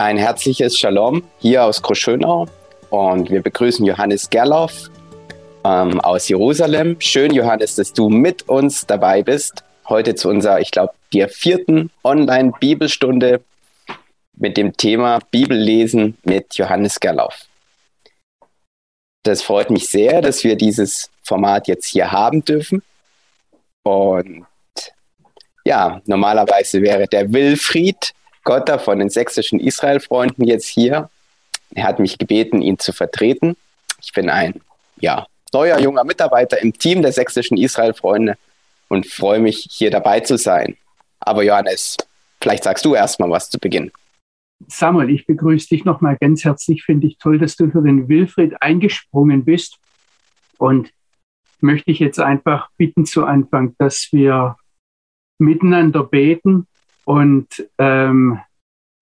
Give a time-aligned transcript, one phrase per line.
[0.00, 2.46] Ein herzliches Shalom hier aus Großschönau
[2.88, 4.88] und wir begrüßen Johannes Gerloff
[5.62, 6.98] ähm, aus Jerusalem.
[7.00, 9.62] Schön, Johannes, dass du mit uns dabei bist.
[9.90, 13.42] Heute zu unserer, ich glaube, der vierten Online-Bibelstunde
[14.38, 17.36] mit dem Thema Bibellesen mit Johannes Gerloff.
[19.22, 22.82] Das freut mich sehr, dass wir dieses Format jetzt hier haben dürfen.
[23.82, 24.46] Und
[25.66, 28.14] ja, normalerweise wäre der Wilfried
[28.44, 31.10] Gotter von den sächsischen Israel-Freunden jetzt hier.
[31.74, 33.56] Er hat mich gebeten, ihn zu vertreten.
[34.02, 34.60] Ich bin ein
[34.98, 38.36] ja, neuer junger Mitarbeiter im Team der sächsischen Israel-Freunde
[38.88, 40.76] und freue mich, hier dabei zu sein.
[41.20, 41.96] Aber Johannes,
[42.40, 43.92] vielleicht sagst du erstmal was zu Beginn.
[44.68, 46.84] Samuel, ich begrüße dich nochmal ganz herzlich.
[46.84, 49.78] Finde ich toll, dass du für den Wilfried eingesprungen bist.
[50.58, 50.90] Und
[51.60, 54.56] möchte ich jetzt einfach bitten zu Anfang, dass wir
[55.38, 56.66] miteinander beten
[57.04, 57.48] und
[57.78, 58.40] ähm,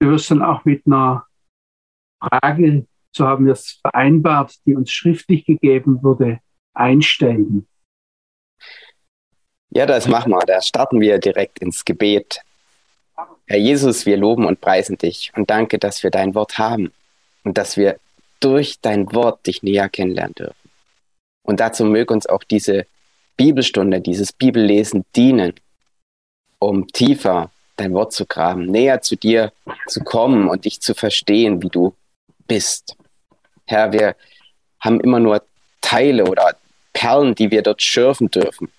[0.00, 1.26] wir wirst dann auch mit einer
[2.20, 6.40] Frage, so haben wir es vereinbart, die uns schriftlich gegeben wurde,
[6.74, 7.66] einsteigen.
[9.70, 10.40] Ja, das machen wir.
[10.46, 12.42] Da starten wir direkt ins Gebet.
[13.46, 16.92] Herr Jesus, wir loben und preisen dich und danke, dass wir dein Wort haben
[17.44, 17.98] und dass wir
[18.40, 20.70] durch dein Wort dich näher kennenlernen dürfen.
[21.42, 22.86] Und dazu möge uns auch diese
[23.36, 25.54] Bibelstunde, dieses Bibellesen dienen,
[26.58, 29.52] um tiefer dein Wort zu graben, näher zu dir
[29.86, 31.94] zu kommen und dich zu verstehen, wie du
[32.46, 32.96] bist.
[33.66, 34.16] Herr, wir
[34.80, 35.42] haben immer nur
[35.80, 36.56] Teile oder
[36.92, 38.70] Perlen, die wir dort schürfen dürfen.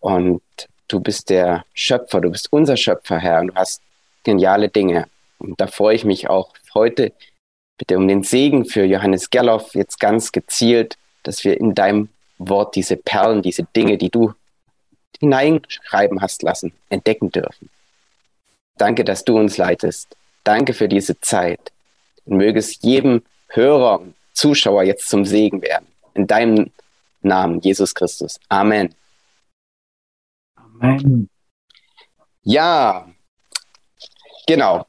[0.00, 0.42] Und
[0.88, 3.82] du bist der Schöpfer, du bist unser Schöpfer, Herr, und du hast
[4.24, 5.06] geniale Dinge.
[5.38, 7.12] Und da freue ich mich auch heute
[7.78, 12.74] bitte um den Segen für Johannes Gerloff jetzt ganz gezielt, dass wir in deinem Wort
[12.74, 14.34] diese Perlen, diese Dinge, die du
[15.20, 17.70] hineinschreiben hast lassen, entdecken dürfen.
[18.78, 20.16] Danke, dass du uns leitest.
[20.44, 21.72] Danke für diese Zeit.
[22.24, 25.86] Und möge es jedem Hörer und Zuschauer jetzt zum Segen werden.
[26.14, 26.70] In deinem
[27.22, 28.38] Namen, Jesus Christus.
[28.48, 28.94] Amen.
[30.56, 31.28] Amen.
[32.42, 33.08] Ja,
[34.46, 34.86] genau.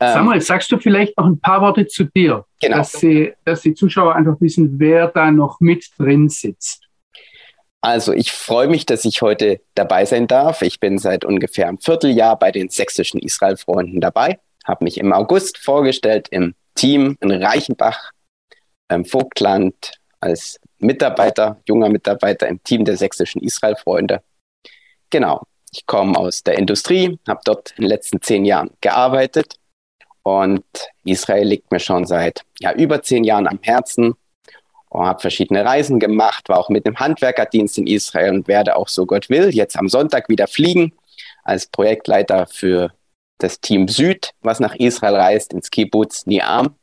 [0.00, 2.78] Ähm, Samuel, sagst du vielleicht noch ein paar Worte zu dir, genau.
[2.78, 6.83] dass, sie, dass die Zuschauer einfach wissen, wer da noch mit drin sitzt?
[7.84, 10.62] Also ich freue mich, dass ich heute dabei sein darf.
[10.62, 15.58] Ich bin seit ungefähr einem Vierteljahr bei den sächsischen Israel-Freunden dabei, habe mich im August
[15.58, 18.12] vorgestellt im Team in Reichenbach,
[18.88, 24.22] im Vogtland, als Mitarbeiter, junger Mitarbeiter im Team der sächsischen Israel-Freunde.
[25.10, 29.56] Genau, ich komme aus der Industrie, habe dort in den letzten zehn Jahren gearbeitet
[30.22, 30.64] und
[31.04, 34.14] Israel liegt mir schon seit ja, über zehn Jahren am Herzen
[34.94, 39.06] habe verschiedene Reisen gemacht, war auch mit dem Handwerkerdienst in Israel und werde auch, so
[39.06, 40.92] Gott will, jetzt am Sonntag wieder fliegen
[41.42, 42.92] als Projektleiter für
[43.38, 46.76] das Team Süd, was nach Israel reist, ins Kibbutz Niam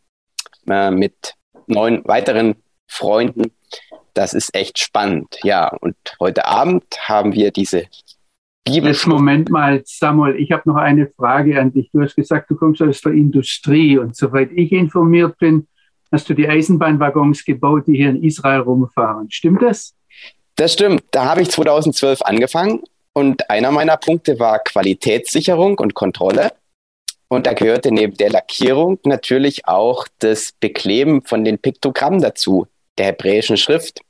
[0.67, 1.35] äh, mit
[1.67, 2.55] neun weiteren
[2.87, 3.51] Freunden.
[4.13, 5.69] Das ist echt spannend, ja.
[5.69, 7.85] Und heute Abend haben wir diese
[8.65, 8.95] Bibel.
[9.05, 11.89] Moment mal, Samuel, ich habe noch eine Frage an dich.
[11.91, 15.67] Du hast gesagt, du kommst aus der Industrie und soweit ich informiert bin,
[16.11, 19.31] hast du die Eisenbahnwaggons gebaut, die hier in Israel rumfahren.
[19.31, 19.93] Stimmt das?
[20.55, 21.03] Das stimmt.
[21.11, 22.81] Da habe ich 2012 angefangen
[23.13, 26.51] und einer meiner Punkte war Qualitätssicherung und Kontrolle.
[27.27, 32.67] Und da gehörte neben der Lackierung natürlich auch das Bekleben von den Piktogrammen dazu,
[32.97, 34.01] der hebräischen Schrift.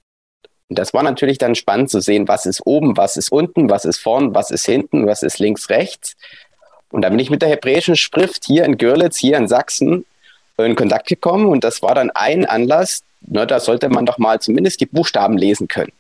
[0.70, 3.86] Und das war natürlich dann spannend zu sehen, was ist oben, was ist unten, was
[3.86, 6.16] ist vorn, was ist hinten, was ist links, rechts.
[6.92, 10.06] Und da bin ich mit der hebräischen Schrift hier in Görlitz, hier in Sachsen,
[10.66, 14.40] in Kontakt gekommen und das war dann ein Anlass, na, da sollte man doch mal
[14.40, 15.92] zumindest die Buchstaben lesen können.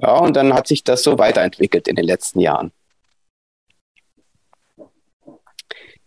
[0.00, 2.70] Ja, und dann hat sich das so weiterentwickelt in den letzten Jahren.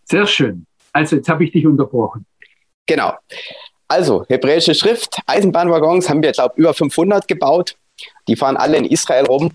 [0.05, 0.65] Sehr schön.
[0.93, 2.25] Also jetzt habe ich dich unterbrochen.
[2.85, 3.13] Genau.
[3.87, 7.75] Also hebräische Schrift, Eisenbahnwaggons haben wir, glaube ich, über 500 gebaut.
[8.27, 9.51] Die fahren alle in Israel rum.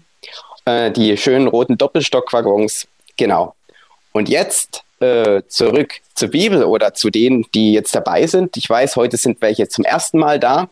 [0.65, 2.87] Äh, die schönen roten Doppelstockwaggons.
[3.17, 3.55] Genau.
[4.13, 8.57] Und jetzt äh, zurück zur Bibel oder zu denen, die jetzt dabei sind.
[8.57, 10.69] Ich weiß, heute sind welche zum ersten Mal da.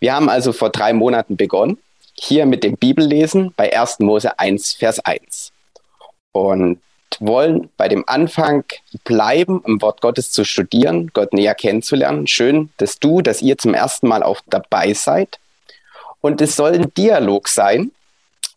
[0.00, 1.78] Wir haben also vor drei Monaten begonnen,
[2.14, 4.00] hier mit dem Bibellesen bei 1.
[4.00, 5.52] Mose 1, Vers 1.
[6.32, 6.80] Und
[7.18, 8.64] wollen bei dem Anfang
[9.04, 12.26] bleiben, im Wort Gottes zu studieren, Gott näher kennenzulernen.
[12.26, 15.38] Schön, dass du, dass ihr zum ersten Mal auch dabei seid.
[16.20, 17.90] Und es soll ein Dialog sein,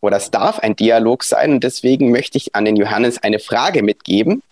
[0.01, 1.54] oder es darf ein Dialog sein.
[1.54, 4.44] Und deswegen möchte ich an den Johannes eine Frage mitgeben,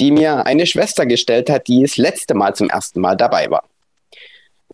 [0.00, 3.64] die mir eine Schwester gestellt hat, die das letzte Mal zum ersten Mal dabei war.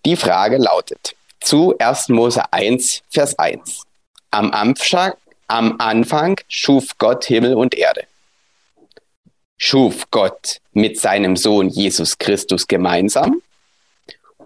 [0.06, 2.08] Die Frage lautet zu 1.
[2.10, 3.82] Mose 1, Vers 1.
[4.30, 5.12] Am Anfang,
[5.48, 8.06] am Anfang schuf Gott Himmel und Erde.
[9.56, 13.42] schuf Gott mit seinem Sohn Jesus Christus gemeinsam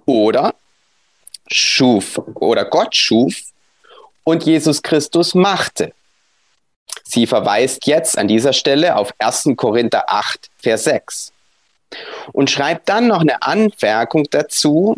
[0.07, 0.55] oder
[1.47, 3.35] schuf oder Gott schuf
[4.25, 5.93] und Jesus Christus machte.
[7.03, 9.51] Sie verweist jetzt an dieser Stelle auf 1.
[9.57, 11.33] Korinther 8, Vers 6
[12.33, 14.97] und schreibt dann noch eine Anmerkung dazu,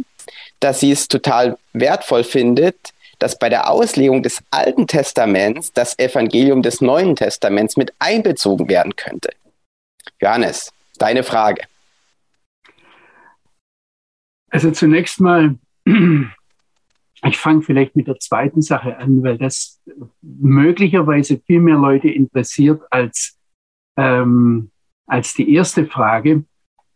[0.61, 6.63] dass sie es total wertvoll findet, dass bei der Auslegung des Alten Testaments das Evangelium
[6.63, 9.31] des Neuen Testaments mit einbezogen werden könnte.
[10.21, 11.63] Johannes, deine Frage.
[14.51, 15.57] Also zunächst mal,
[17.25, 19.83] ich fange vielleicht mit der zweiten Sache an, weil das
[20.23, 23.39] möglicherweise viel mehr Leute interessiert als,
[23.97, 24.71] ähm,
[25.07, 26.45] als die erste Frage.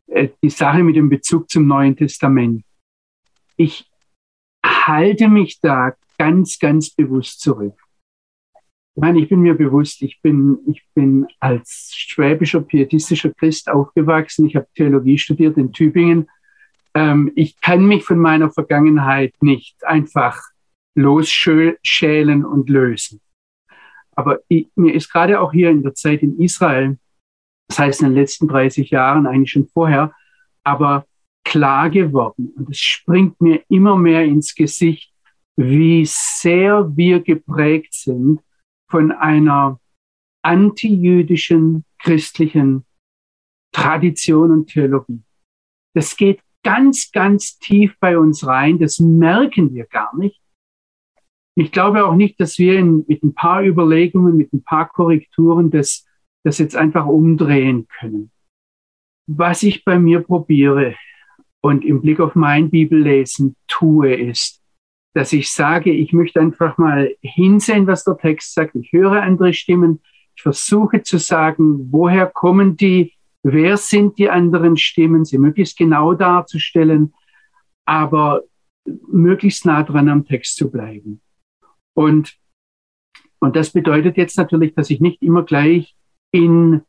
[0.06, 2.64] Äh, die Sache mit dem Bezug zum Neuen Testament.
[3.56, 3.88] Ich
[4.64, 7.74] halte mich da ganz, ganz bewusst zurück.
[8.94, 14.46] Ich meine, ich bin mir bewusst, ich bin, ich bin als schwäbischer, pietistischer Christ aufgewachsen.
[14.46, 16.28] Ich habe Theologie studiert in Tübingen.
[16.94, 20.40] Ähm, ich kann mich von meiner Vergangenheit nicht einfach
[20.94, 23.20] losschälen und lösen.
[24.16, 26.98] Aber ich, mir ist gerade auch hier in der Zeit in Israel,
[27.68, 30.12] das heißt in den letzten 30 Jahren, eigentlich schon vorher,
[30.64, 31.06] aber
[31.44, 32.52] klar geworden.
[32.56, 35.12] Und es springt mir immer mehr ins Gesicht,
[35.56, 38.40] wie sehr wir geprägt sind
[38.88, 39.80] von einer
[40.42, 42.84] antijüdischen christlichen
[43.72, 45.22] Tradition und Theologie.
[45.94, 48.78] Das geht ganz, ganz tief bei uns rein.
[48.78, 50.40] Das merken wir gar nicht.
[51.56, 55.70] Ich glaube auch nicht, dass wir in, mit ein paar Überlegungen, mit ein paar Korrekturen
[55.70, 56.06] das,
[56.44, 58.30] das jetzt einfach umdrehen können.
[59.26, 60.96] Was ich bei mir probiere
[61.60, 64.60] und im Blick auf mein Bibellesen tue, ist,
[65.14, 68.76] dass ich sage, ich möchte einfach mal hinsehen, was der Text sagt.
[68.76, 70.00] Ich höre andere Stimmen.
[70.36, 73.12] Ich versuche zu sagen, woher kommen die?
[73.42, 75.24] Wer sind die anderen Stimmen?
[75.24, 77.14] Sie möglichst genau darzustellen,
[77.86, 78.42] aber
[79.08, 81.20] möglichst nah dran am Text zu bleiben.
[81.94, 82.36] Und,
[83.40, 85.96] und das bedeutet jetzt natürlich, dass ich nicht immer gleich
[86.32, 86.82] in,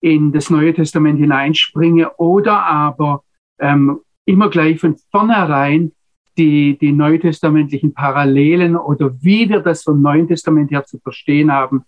[0.00, 3.24] in das Neue Testament hineinspringe oder aber
[3.58, 5.92] ähm, immer gleich von vornherein
[6.36, 11.84] die, die neutestamentlichen Parallelen oder wie wir das vom Neuen Testament her zu verstehen haben,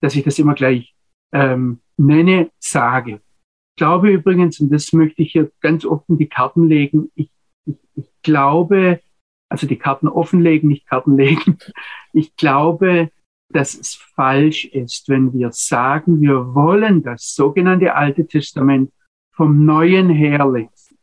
[0.00, 0.94] dass ich das immer gleich
[1.32, 3.20] ähm, nenne, sage.
[3.72, 7.30] Ich glaube übrigens, und das möchte ich hier ganz offen die Karten legen, ich,
[7.64, 9.00] ich, ich glaube,
[9.48, 11.58] also die Karten offenlegen, nicht Karten legen,
[12.12, 13.10] ich glaube,
[13.48, 18.92] dass es falsch ist, wenn wir sagen, wir wollen das sogenannte Alte Testament
[19.32, 20.98] vom Neuen her lesen.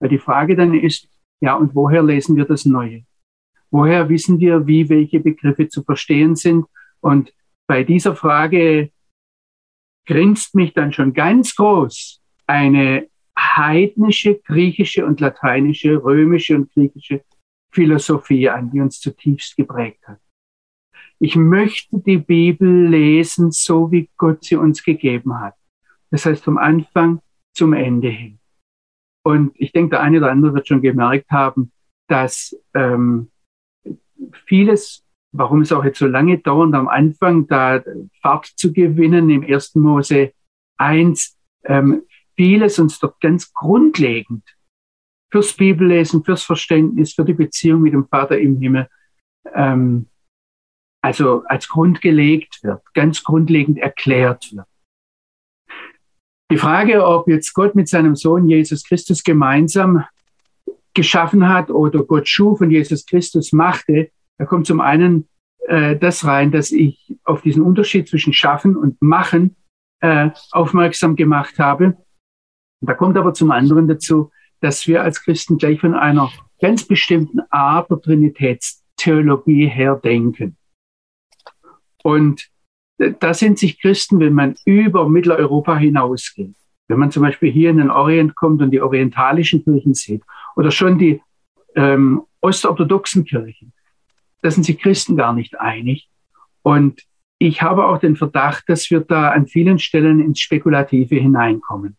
[0.00, 1.08] Weil die Frage dann ist,
[1.40, 3.04] ja, und woher lesen wir das Neue?
[3.70, 6.66] Woher wissen wir, wie welche Begriffe zu verstehen sind?
[7.00, 7.32] Und
[7.66, 8.90] bei dieser Frage
[10.06, 13.08] grinst mich dann schon ganz groß eine
[13.38, 17.22] heidnische, griechische und lateinische, römische und griechische
[17.70, 20.18] Philosophie an, die uns zutiefst geprägt hat.
[21.18, 25.54] Ich möchte die Bibel lesen, so wie Gott sie uns gegeben hat.
[26.10, 27.20] Das heißt, vom Anfang
[27.54, 28.38] zum Ende hin.
[29.24, 31.72] Und ich denke, der eine oder andere wird schon gemerkt haben,
[32.06, 33.30] dass ähm,
[34.44, 37.82] vieles, warum es auch jetzt so lange dauert, am Anfang da
[38.22, 40.32] Fahrt zu gewinnen im ersten Mose
[40.78, 42.02] 1, ähm,
[42.36, 44.42] vieles uns dort ganz grundlegend
[45.30, 48.88] fürs Bibellesen, fürs Verständnis, für die Beziehung mit dem Vater im Himmel,
[49.54, 50.06] ähm,
[51.02, 54.66] also als Grund gelegt wird, ganz grundlegend erklärt wird.
[56.50, 60.04] Die Frage, ob jetzt Gott mit seinem Sohn Jesus Christus gemeinsam
[60.94, 65.28] geschaffen hat oder Gott schuf und Jesus Christus machte, da kommt zum einen
[65.66, 69.56] äh, das rein, dass ich auf diesen Unterschied zwischen Schaffen und Machen
[70.00, 71.96] äh, aufmerksam gemacht habe.
[72.80, 77.40] Da kommt aber zum anderen dazu, dass wir als Christen gleich von einer ganz bestimmten
[77.50, 80.56] Art der Trinitätstheologie her denken.
[82.02, 82.48] Und
[82.98, 86.54] da sind sich Christen, wenn man über Mitteleuropa hinausgeht,
[86.88, 90.22] wenn man zum Beispiel hier in den Orient kommt und die orientalischen Kirchen sieht
[90.54, 91.20] oder schon die
[91.74, 93.72] ähm, ostorthodoxen Kirchen,
[94.42, 96.08] da sind sich Christen gar nicht einig.
[96.62, 97.02] Und
[97.38, 101.96] ich habe auch den Verdacht, dass wir da an vielen Stellen ins Spekulative hineinkommen.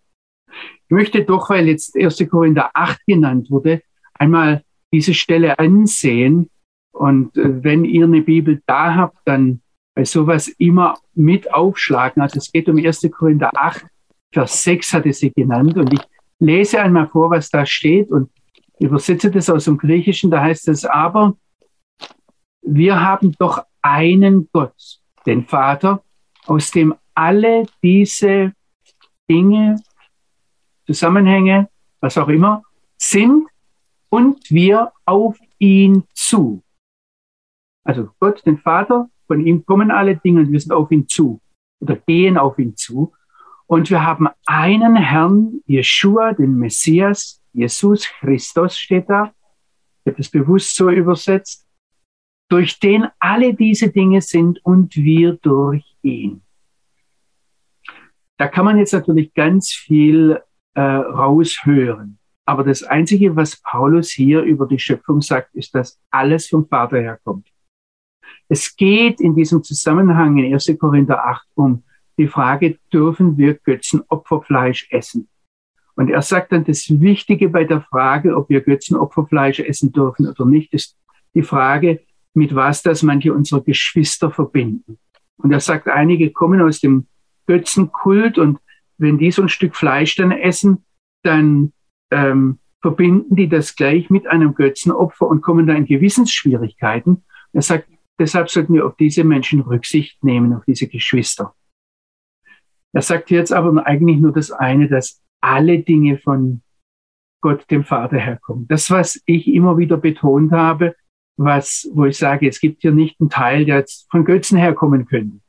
[0.50, 2.28] Ich möchte doch, weil jetzt 1.
[2.30, 3.82] Korinther 8 genannt wurde,
[4.14, 6.50] einmal diese Stelle ansehen.
[6.92, 9.62] Und äh, wenn ihr eine Bibel da habt, dann
[9.94, 12.22] bei sowas immer mit aufschlagen.
[12.22, 13.08] Also es geht um 1.
[13.12, 13.86] Korinther 8,
[14.32, 15.78] Vers 6 hatte sie genannt.
[15.78, 16.02] Und ich
[16.40, 18.30] lese einmal vor, was da steht und
[18.80, 20.32] übersetze das aus dem Griechischen.
[20.32, 21.36] Da heißt es aber,
[22.68, 26.04] wir haben doch einen Gott, den Vater,
[26.46, 28.54] aus dem alle diese
[29.30, 29.78] Dinge
[30.86, 31.70] Zusammenhänge,
[32.00, 32.64] was auch immer,
[32.98, 33.48] sind
[34.10, 36.64] und wir auf ihn zu.
[37.84, 41.42] Also Gott, den Vater, von ihm kommen alle Dinge und wir sind auf ihn zu
[41.80, 43.14] oder gehen auf ihn zu.
[43.66, 49.34] Und wir haben einen Herrn, Jeshua, den Messias, Jesus Christus steht da.
[50.04, 51.67] Ich habe das bewusst so übersetzt,
[52.50, 56.42] durch den alle diese Dinge sind und wir durch ihn.
[58.38, 60.40] Da kann man jetzt natürlich ganz viel
[60.76, 62.20] äh, raushören.
[62.46, 67.00] Aber das Einzige, was Paulus hier über die Schöpfung sagt, ist, dass alles vom Vater
[67.00, 67.48] herkommt.
[68.48, 70.78] Es geht in diesem Zusammenhang in 1.
[70.80, 71.84] Korinther 8 um
[72.18, 75.28] die Frage, dürfen wir Götzenopferfleisch essen?
[75.96, 80.46] Und er sagt dann, das Wichtige bei der Frage, ob wir Götzenopferfleisch essen dürfen oder
[80.46, 80.96] nicht, ist
[81.34, 82.02] die Frage,
[82.38, 85.00] mit was das manche unserer Geschwister verbinden.
[85.38, 87.08] Und er sagt, einige kommen aus dem
[87.48, 88.60] Götzenkult und
[89.00, 90.86] wenn die so ein Stück Fleisch dann essen,
[91.24, 91.74] dann
[92.12, 97.24] ähm, verbinden die das gleich mit einem Götzenopfer und kommen da in Gewissensschwierigkeiten.
[97.54, 97.90] Er sagt,
[98.20, 101.56] deshalb sollten wir auf diese Menschen Rücksicht nehmen, auf diese Geschwister.
[102.94, 106.62] Er sagt jetzt aber eigentlich nur das eine, dass alle Dinge von
[107.42, 108.68] Gott, dem Vater, herkommen.
[108.68, 110.96] Das, was ich immer wieder betont habe,
[111.38, 115.06] was, wo ich sage, es gibt hier nicht einen Teil, der jetzt von Götzen herkommen
[115.06, 115.40] könnte.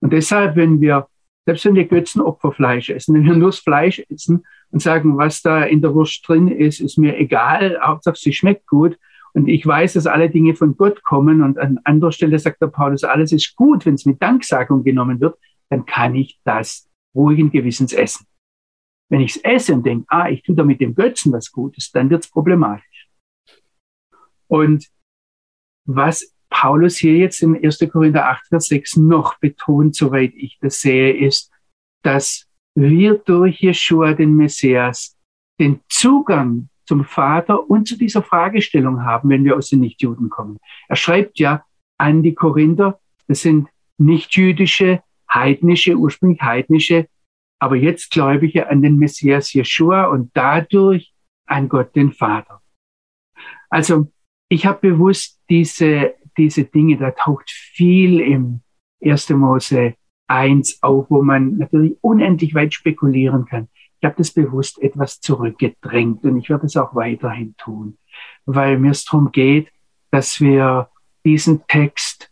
[0.00, 1.08] Und deshalb, wenn wir,
[1.44, 5.64] selbst wenn wir Götzenopferfleisch essen, wenn wir nur das Fleisch essen und sagen, was da
[5.64, 8.98] in der Wurst drin ist, ist mir egal, Hauptsache sie schmeckt gut.
[9.34, 11.42] Und ich weiß, dass alle Dinge von Gott kommen.
[11.42, 15.20] Und an anderer Stelle sagt der Paulus, alles ist gut, wenn es mit Danksagung genommen
[15.20, 18.26] wird, dann kann ich das ruhigen Gewissens essen.
[19.10, 21.90] Wenn ich es esse und denke, ah, ich tue da mit dem Götzen was Gutes,
[21.90, 23.08] dann wird es problematisch.
[24.48, 24.88] Und
[25.88, 27.78] was Paulus hier jetzt in 1.
[27.90, 31.50] Korinther 8, Vers 6 noch betont, soweit ich das sehe, ist,
[32.02, 35.16] dass wir durch Jeshua, den Messias,
[35.58, 40.58] den Zugang zum Vater und zu dieser Fragestellung haben, wenn wir aus den Nichtjuden kommen.
[40.88, 41.64] Er schreibt ja
[41.96, 43.68] an die Korinther, das sind
[43.98, 45.02] nichtjüdische,
[45.32, 47.08] heidnische, ursprünglich heidnische,
[47.58, 51.12] aber jetzt Gläubige an den Messias Jeshua und dadurch
[51.46, 52.62] an Gott den Vater.
[53.70, 54.10] Also
[54.48, 58.60] ich habe bewusst diese, diese Dinge, da taucht viel im
[59.02, 59.30] 1.
[59.30, 59.94] Mose
[60.26, 63.68] 1 auf, wo man natürlich unendlich weit spekulieren kann.
[64.00, 67.98] Ich habe das bewusst etwas zurückgedrängt und ich werde es auch weiterhin tun,
[68.46, 69.72] weil mir es darum geht,
[70.10, 70.88] dass wir
[71.24, 72.30] diesen Text,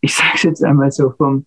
[0.00, 1.46] ich sage es jetzt einmal so, vom,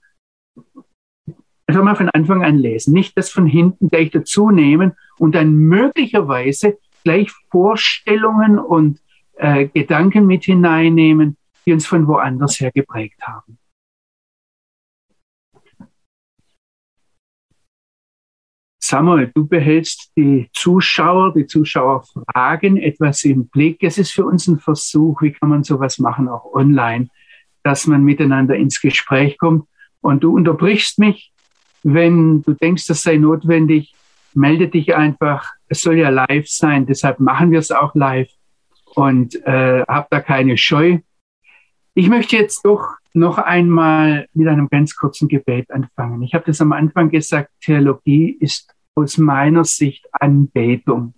[1.66, 5.56] einfach mal von Anfang an lesen, nicht das von hinten gleich dazu nehmen und dann
[5.56, 9.02] möglicherweise gleich Vorstellungen und
[9.36, 13.58] äh, Gedanken mit hineinnehmen, die uns von woanders her geprägt haben.
[18.86, 23.82] Samuel, du behältst die Zuschauer, die Zuschauerfragen etwas im Blick.
[23.82, 27.08] Es ist für uns ein Versuch, wie kann man sowas machen, auch online,
[27.64, 29.68] dass man miteinander ins Gespräch kommt.
[30.02, 31.32] Und du unterbrichst mich,
[31.84, 33.96] wenn du denkst, das sei notwendig,
[34.34, 35.54] melde dich einfach.
[35.70, 38.30] Es soll ja live sein, deshalb machen wir es auch live
[38.96, 41.00] und äh, habe da keine Scheu.
[41.94, 46.22] Ich möchte jetzt doch noch einmal mit einem ganz kurzen Gebet anfangen.
[46.24, 51.14] Ich habe das am Anfang gesagt, Theologie ist aus meiner Sicht Anbetung.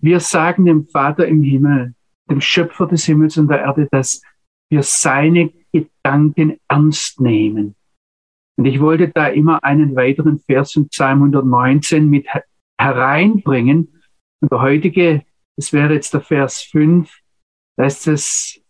[0.00, 1.94] Wir sagen dem Vater im Himmel,
[2.30, 4.22] dem Schöpfer des Himmels und der Erde, dass
[4.70, 7.74] wir seine Gedanken ernst nehmen.
[8.56, 12.26] Und ich wollte da immer einen weiteren Vers in Psalm 119 mit
[12.78, 14.02] hereinbringen.
[14.40, 15.22] Und der heutige
[15.58, 17.12] das wäre jetzt der Vers 5.
[17.76, 18.60] Da ist es,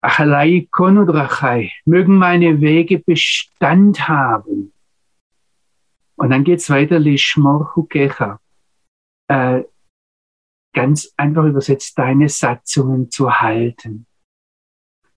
[0.00, 4.72] Achalai konudrachai, mögen meine Wege Bestand haben.
[6.16, 8.40] Und dann geht's weiter, Lishmor hukecha.
[9.28, 9.62] Äh,
[10.74, 14.06] ganz einfach übersetzt, deine Satzungen zu halten.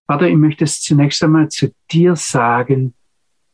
[0.06, 2.94] Vater, ich möchte es zunächst einmal zu dir sagen,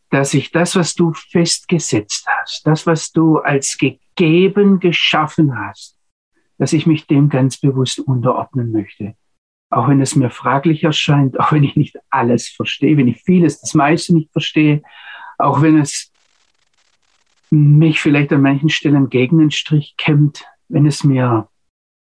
[0.10, 6.01] dass ich das, was du festgesetzt hast, das, was du als gegeben geschaffen hast,
[6.62, 9.16] dass ich mich dem ganz bewusst unterordnen möchte.
[9.72, 13.62] Auch wenn es mir fraglich erscheint, auch wenn ich nicht alles verstehe, wenn ich vieles,
[13.62, 14.84] das meiste nicht verstehe,
[15.40, 16.12] auch wenn es
[17.50, 21.50] mich vielleicht an manchen Stellen gegen den Strich kämmt, wenn es mir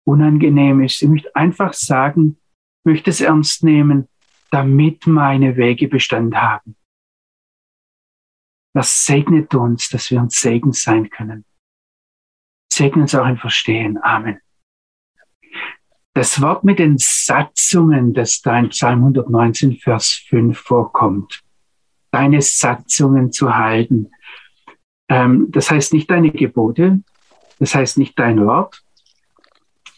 [0.05, 1.01] unangenehm ist.
[1.01, 2.37] Ich möchte einfach sagen,
[2.85, 4.07] möchte es ernst nehmen,
[4.51, 6.77] damit meine Wege Bestand haben.
[8.75, 11.47] Das segnet uns, dass wir uns Segen sein können.
[12.73, 13.99] Segne uns auch ein Verstehen.
[14.03, 14.39] Amen.
[16.15, 21.43] Das Wort mit den Satzungen, das da in Psalm 119, Vers 5 vorkommt,
[22.11, 24.11] deine Satzungen zu halten.
[25.09, 27.01] Ähm, das heißt nicht deine Gebote,
[27.59, 28.83] das heißt nicht dein Wort,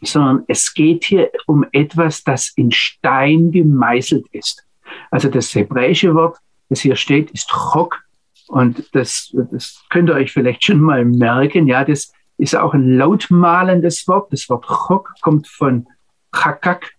[0.03, 4.67] sondern es geht hier um etwas, das in Stein gemeißelt ist.
[5.11, 6.39] Also das hebräische Wort,
[6.69, 8.03] das hier steht, ist Chok.
[8.49, 11.67] Und das, das könnt ihr euch vielleicht schon mal merken.
[11.67, 14.33] Ja, das ist auch ein lautmalendes Wort.
[14.33, 15.87] Das Wort Chok kommt von
[16.35, 16.93] Chakak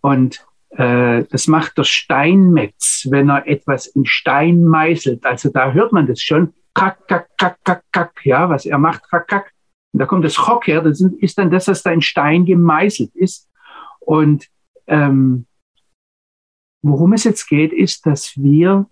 [0.00, 5.24] und äh, das macht der Steinmetz, wenn er etwas in Stein meißelt.
[5.24, 6.54] Also da hört man das schon.
[6.74, 9.52] Kak, kak, kak, kak, kak, ja, was er macht, kak, kak.
[9.92, 13.14] Und da kommt das Chok her, das ist dann das, was da in Stein gemeißelt
[13.14, 13.48] ist.
[14.00, 14.46] Und
[14.86, 15.46] ähm,
[16.82, 18.86] worum es jetzt geht, ist, dass wir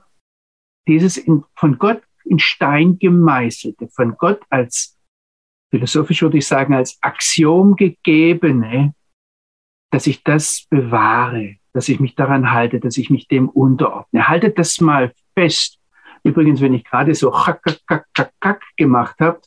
[0.89, 4.94] dieses in, von Gott in Stein gemeißelte, von Gott als,
[5.75, 8.95] philosophisch würde ich sagen, als Axiom gegebene,
[9.91, 14.29] dass ich das bewahre, dass ich mich daran halte, dass ich mich dem unterordne.
[14.29, 15.81] Haltet das mal fest.
[16.23, 19.41] Übrigens, wenn ich gerade so kack, kack, kack, kack gemacht habe,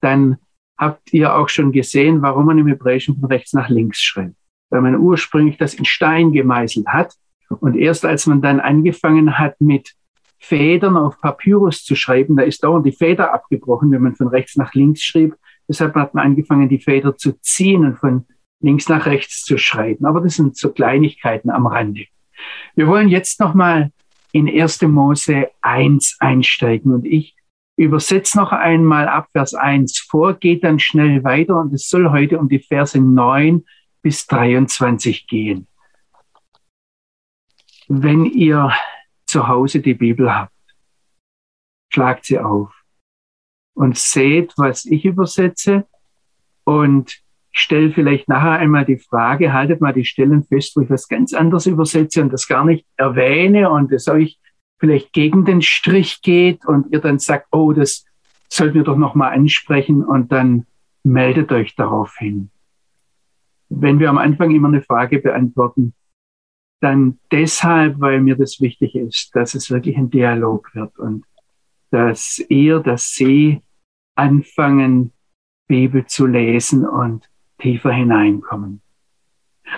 [0.00, 0.38] dann
[0.76, 4.34] habt ihr auch schon gesehen, warum man im Hebräischen von rechts nach links schreibt.
[4.70, 7.14] Weil man ursprünglich das in Stein gemeißelt hat.
[7.60, 9.94] Und erst als man dann angefangen hat, mit
[10.40, 14.56] Federn auf Papyrus zu schreiben, da ist dauernd die Feder abgebrochen, wenn man von rechts
[14.56, 15.36] nach links schrieb.
[15.68, 18.26] Deshalb hat man angefangen, die Feder zu ziehen und von
[18.60, 20.06] links nach rechts zu schreiben.
[20.06, 22.06] Aber das sind so Kleinigkeiten am Rande.
[22.74, 23.92] Wir wollen jetzt nochmal
[24.32, 24.82] in 1.
[24.82, 27.36] Mose 1 einsteigen und ich
[27.76, 32.38] übersetze noch einmal ab Vers 1 vor, geht dann schnell weiter und es soll heute
[32.38, 33.64] um die Verse 9
[34.02, 35.66] bis 23 gehen.
[37.86, 38.72] Wenn ihr
[39.26, 40.52] zu Hause die Bibel habt,
[41.92, 42.77] schlagt sie auf
[43.78, 45.86] und seht, was ich übersetze
[46.64, 51.06] und stelle vielleicht nachher einmal die Frage, haltet mal die Stellen fest, wo ich was
[51.06, 54.36] ganz anderes übersetze und das gar nicht erwähne und es euch
[54.80, 58.04] vielleicht gegen den Strich geht und ihr dann sagt, oh, das
[58.48, 60.66] sollten wir doch nochmal ansprechen und dann
[61.04, 62.50] meldet euch darauf hin.
[63.68, 65.94] Wenn wir am Anfang immer eine Frage beantworten,
[66.80, 71.24] dann deshalb, weil mir das wichtig ist, dass es wirklich ein Dialog wird und
[71.92, 73.62] dass ihr, dass sie
[74.18, 75.12] anfangen,
[75.68, 78.82] Bibel zu lesen und tiefer hineinkommen.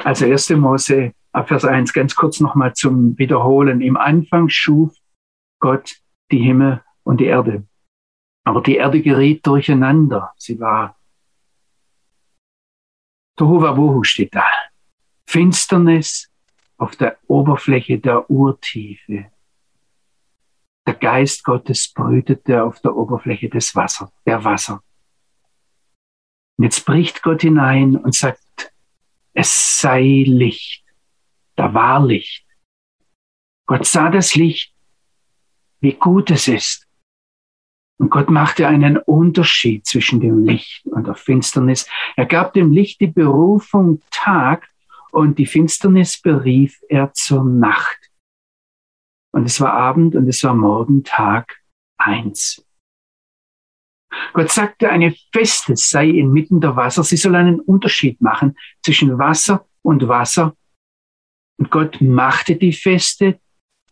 [0.05, 0.51] Also 1.
[0.51, 3.81] Mose Vers 1 ganz kurz nochmal zum Wiederholen.
[3.81, 4.97] Im Anfang schuf
[5.61, 6.01] Gott
[6.33, 7.67] die Himmel und die Erde.
[8.45, 10.33] Aber die Erde geriet durcheinander.
[10.37, 10.97] Sie war
[13.37, 14.45] Tohuwabohu steht da.
[15.27, 16.31] Finsternis
[16.77, 19.31] auf der Oberfläche der Urtiefe.
[20.91, 24.83] Der Geist Gottes brütete auf der Oberfläche des Wassers, der Wasser.
[26.57, 28.73] Und jetzt bricht Gott hinein und sagt,
[29.33, 30.85] es sei Licht.
[31.55, 32.45] Da war Licht.
[33.67, 34.75] Gott sah das Licht,
[35.79, 36.89] wie gut es ist.
[37.99, 41.89] Und Gott machte einen Unterschied zwischen dem Licht und der Finsternis.
[42.17, 44.69] Er gab dem Licht die Berufung Tag
[45.13, 48.00] und die Finsternis berief er zur Nacht.
[49.33, 51.61] Und es war Abend und es war Morgen Tag
[51.99, 52.67] eins.
[54.33, 57.05] Gott sagte, eine Feste sei inmitten der Wasser.
[57.05, 60.57] Sie soll einen Unterschied machen zwischen Wasser und Wasser
[61.61, 63.39] und Gott machte die Feste,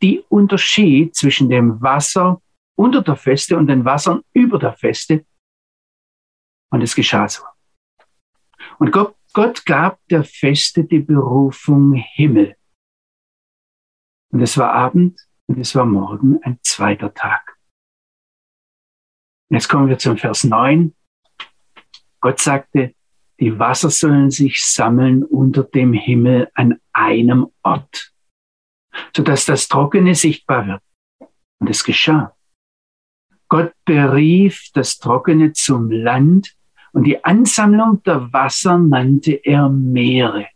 [0.01, 2.40] die Unterschied zwischen dem Wasser
[2.77, 5.27] unter der Feste und den Wassern über der Feste.
[6.70, 7.42] Und es geschah so.
[8.79, 12.57] Und Gott, Gott gab der Feste die Berufung Himmel.
[14.31, 17.58] Und es war Abend und es war Morgen ein zweiter Tag.
[19.50, 20.94] Jetzt kommen wir zum Vers 9.
[22.20, 22.94] Gott sagte,
[23.40, 28.12] die Wasser sollen sich sammeln unter dem Himmel an einem Ort,
[29.16, 30.82] sodass das Trockene sichtbar wird.
[31.61, 32.37] Und es geschah.
[33.48, 36.54] Gott berief das Trockene zum Land
[36.92, 40.48] und die Ansammlung der Wasser nannte er Meere.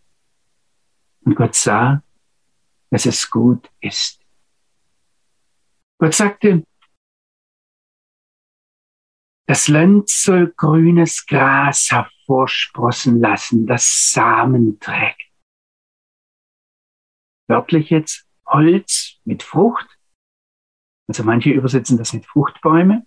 [1.24, 2.02] Und Gott sah,
[2.90, 4.21] dass es gut ist.
[6.02, 6.66] Gott sagte,
[9.46, 15.30] das Land soll grünes Gras hervorsprossen lassen, das Samen trägt.
[17.48, 19.96] Wörtlich jetzt Holz mit Frucht.
[21.06, 23.06] Also manche übersetzen das mit Fruchtbäume.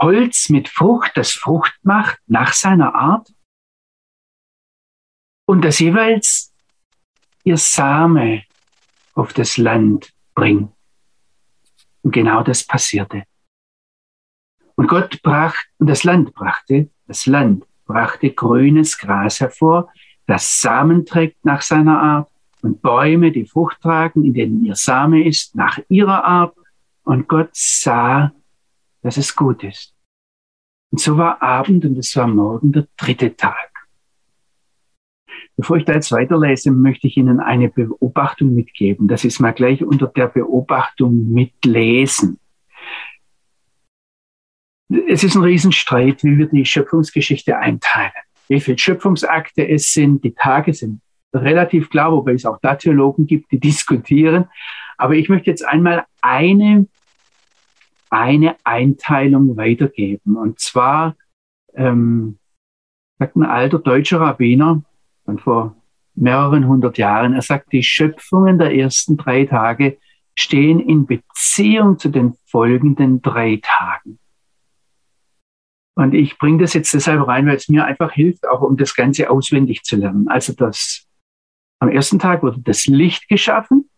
[0.00, 3.34] Holz mit Frucht, das Frucht macht nach seiner Art.
[5.48, 6.54] Und das jeweils
[7.42, 8.44] ihr Same
[9.14, 10.73] auf das Land bringt.
[12.04, 13.24] Und genau das passierte.
[14.76, 19.90] Und Gott brachte, und das Land brachte, das Land brachte grünes Gras hervor,
[20.26, 22.30] das Samen trägt nach seiner Art
[22.62, 26.56] und Bäume, die Frucht tragen, in denen ihr Same ist, nach ihrer Art.
[27.04, 28.32] Und Gott sah,
[29.02, 29.94] dass es gut ist.
[30.90, 33.73] Und so war Abend und es war morgen der dritte Tag.
[35.56, 39.06] Bevor ich da jetzt weiterlese, möchte ich Ihnen eine Beobachtung mitgeben.
[39.06, 42.40] Das ist mal gleich unter der Beobachtung mitlesen.
[45.08, 48.12] Es ist ein Riesenstreit, wie wir die Schöpfungsgeschichte einteilen.
[48.48, 51.00] Wie viele Schöpfungsakte es sind, die Tage sind
[51.32, 54.46] relativ klar, wobei es auch da Theologen gibt, die diskutieren.
[54.96, 56.86] Aber ich möchte jetzt einmal eine,
[58.10, 60.36] eine Einteilung weitergeben.
[60.36, 61.16] Und zwar
[61.74, 62.38] ähm,
[63.18, 64.82] sagt ein alter deutscher Rabbiner
[65.24, 65.76] von vor
[66.14, 69.98] mehreren hundert Jahren, er sagt, die Schöpfungen der ersten drei Tage
[70.36, 74.18] stehen in Beziehung zu den folgenden drei Tagen.
[75.96, 78.94] Und ich bringe das jetzt deshalb rein, weil es mir einfach hilft, auch um das
[78.94, 80.28] Ganze auswendig zu lernen.
[80.28, 81.06] Also das
[81.78, 83.88] am ersten Tag wurde das Licht geschaffen.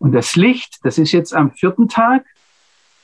[0.00, 2.24] Und das Licht, das ist jetzt am vierten Tag,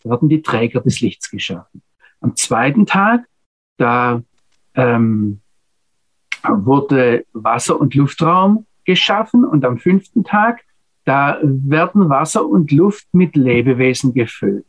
[0.04, 1.83] werden die Träger des Lichts geschaffen.
[2.20, 3.26] Am zweiten Tag,
[3.78, 4.22] da
[4.74, 5.40] ähm,
[6.48, 9.44] wurde Wasser und Luftraum geschaffen.
[9.44, 10.64] Und am fünften Tag,
[11.04, 14.66] da werden Wasser und Luft mit Lebewesen gefüllt.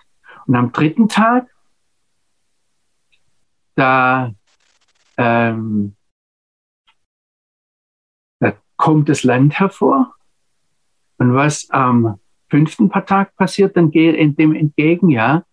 [0.47, 1.47] Und am dritten Tag,
[3.75, 4.33] da
[5.17, 5.95] ähm,
[8.77, 10.13] kommt das Land hervor.
[11.17, 15.43] Und was am fünften Tag passiert, dann geht in dem entgegen, ja,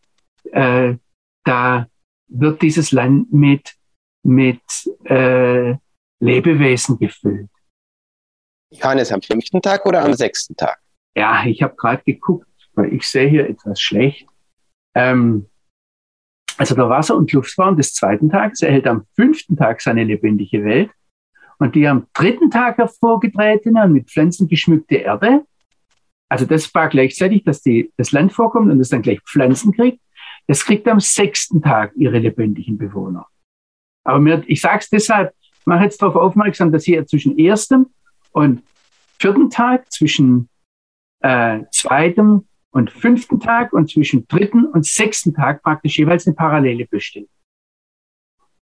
[0.50, 0.96] äh,
[1.44, 1.86] da
[2.28, 3.74] wird dieses Land mit,
[4.22, 4.60] mit
[5.04, 5.76] äh,
[6.22, 7.50] Lebewesen gefüllt.
[8.70, 10.78] Johannes, am fünften Tag oder am sechsten Tag?
[11.14, 14.26] Ja, ich habe gerade geguckt, weil ich sehe hier etwas schlecht.
[14.94, 15.46] Ähm,
[16.56, 20.90] also der Wasser- und Luftraum des zweiten Tages erhält am fünften Tag seine lebendige Welt
[21.58, 25.44] und die am dritten Tag hervorgetretene und mit Pflanzen geschmückte Erde,
[26.32, 30.00] also das war gleichzeitig, dass die, das Land vorkommt und es dann gleich Pflanzen kriegt,
[30.46, 33.26] das kriegt am sechsten Tag ihre lebendigen Bewohner.
[34.02, 35.34] Aber mir, ich sage es deshalb,
[35.66, 37.86] mache jetzt darauf aufmerksam, dass hier zwischen erstem
[38.32, 38.62] und
[39.18, 40.48] vierten Tag, zwischen
[41.20, 46.86] äh, zweitem und fünften Tag und zwischen dritten und sechsten Tag praktisch jeweils eine Parallele
[46.86, 47.28] besteht.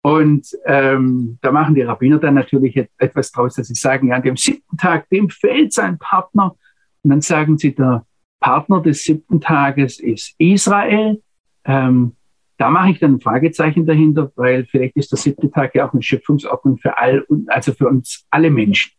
[0.01, 4.21] Und ähm, da machen die Rabbiner dann natürlich etwas draus, dass sie sagen, ja, an
[4.21, 6.55] dem siebten Tag, dem fehlt sein Partner.
[7.01, 8.05] Und dann sagen sie, der
[8.39, 11.23] Partner des siebten Tages ist Israel.
[11.63, 12.14] Ähm,
[12.57, 15.93] da mache ich dann ein Fragezeichen dahinter, weil vielleicht ist der siebte Tag ja auch
[15.93, 18.93] eine Schöpfungsordnung für all, also für uns alle Menschen.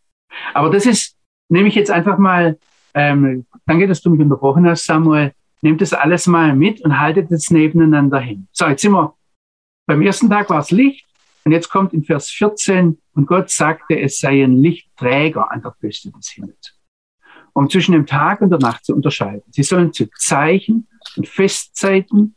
[0.55, 1.17] Aber das ist,
[1.49, 2.59] nehme ich jetzt einfach mal,
[2.95, 7.31] ähm, danke, dass du mich unterbrochen hast, Samuel, nehmt das alles mal mit und haltet
[7.33, 8.49] es nebeneinander hin.
[8.53, 9.15] So, jetzt sind wir
[9.87, 11.07] beim ersten Tag war es Licht
[11.45, 15.75] und jetzt kommt in Vers 14, und Gott sagte, es sei ein Lichtträger an der
[15.81, 16.79] Küste des Himmels,
[17.55, 19.43] um zwischen dem Tag und der Nacht zu unterscheiden.
[19.51, 22.35] Sie sollen zu Zeichen und Festzeiten,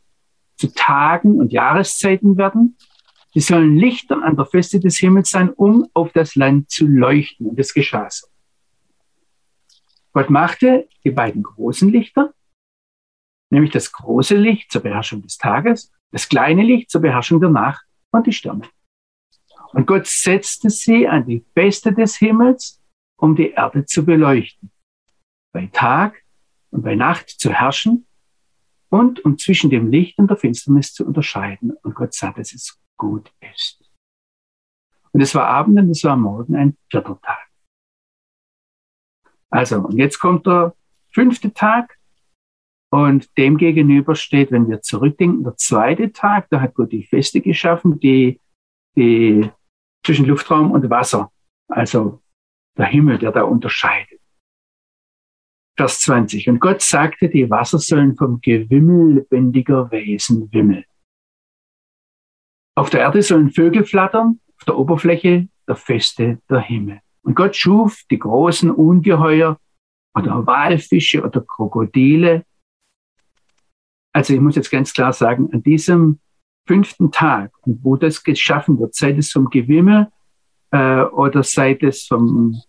[0.60, 2.76] zu Tagen und Jahreszeiten werden.
[3.32, 7.46] Sie sollen Lichter an der Feste des Himmels sein, um auf das Land zu leuchten.
[7.46, 8.26] Und das geschah so.
[10.12, 12.34] Gott machte die beiden großen Lichter,
[13.50, 17.84] nämlich das große Licht zur Beherrschung des Tages das kleine Licht zur Beherrschung der Nacht
[18.10, 18.68] und die Sterne.
[19.72, 22.82] Und Gott setzte sie an die Feste des Himmels,
[23.16, 24.72] um die Erde zu beleuchten,
[25.52, 26.22] bei Tag
[26.70, 28.06] und bei Nacht zu herrschen
[28.90, 31.72] und um zwischen dem Licht und der Finsternis zu unterscheiden.
[31.82, 33.90] Und Gott sah, dass es gut ist.
[35.12, 37.48] Und es war Abend und es war Morgen ein vierter Tag.
[39.50, 40.74] Also, und jetzt kommt der
[41.12, 41.96] fünfte Tag
[42.90, 47.40] und dem gegenüber steht, wenn wir zurückdenken, der zweite Tag, da hat Gott die Feste
[47.40, 48.40] geschaffen, die,
[48.96, 49.50] die
[50.04, 51.32] zwischen Luftraum und Wasser,
[51.68, 52.22] also
[52.76, 54.09] der Himmel, der da unterscheidet.
[55.76, 56.48] Vers 20.
[56.48, 60.84] Und Gott sagte, die Wasser sollen vom Gewimmel lebendiger Wesen wimmeln.
[62.76, 67.00] Auf der Erde sollen Vögel flattern, auf der Oberfläche der Feste der Himmel.
[67.22, 69.58] Und Gott schuf die großen Ungeheuer
[70.14, 72.44] oder Walfische oder Krokodile
[74.12, 76.18] also ich muss jetzt ganz klar sagen, an diesem
[76.66, 80.08] fünften Tag, wo das geschaffen wird, sei es vom Gewimmel
[80.70, 82.60] äh, oder sei es vom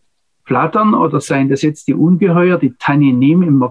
[0.46, 3.66] Flattern oder seien das jetzt die Ungeheuer, die Tanninim, im,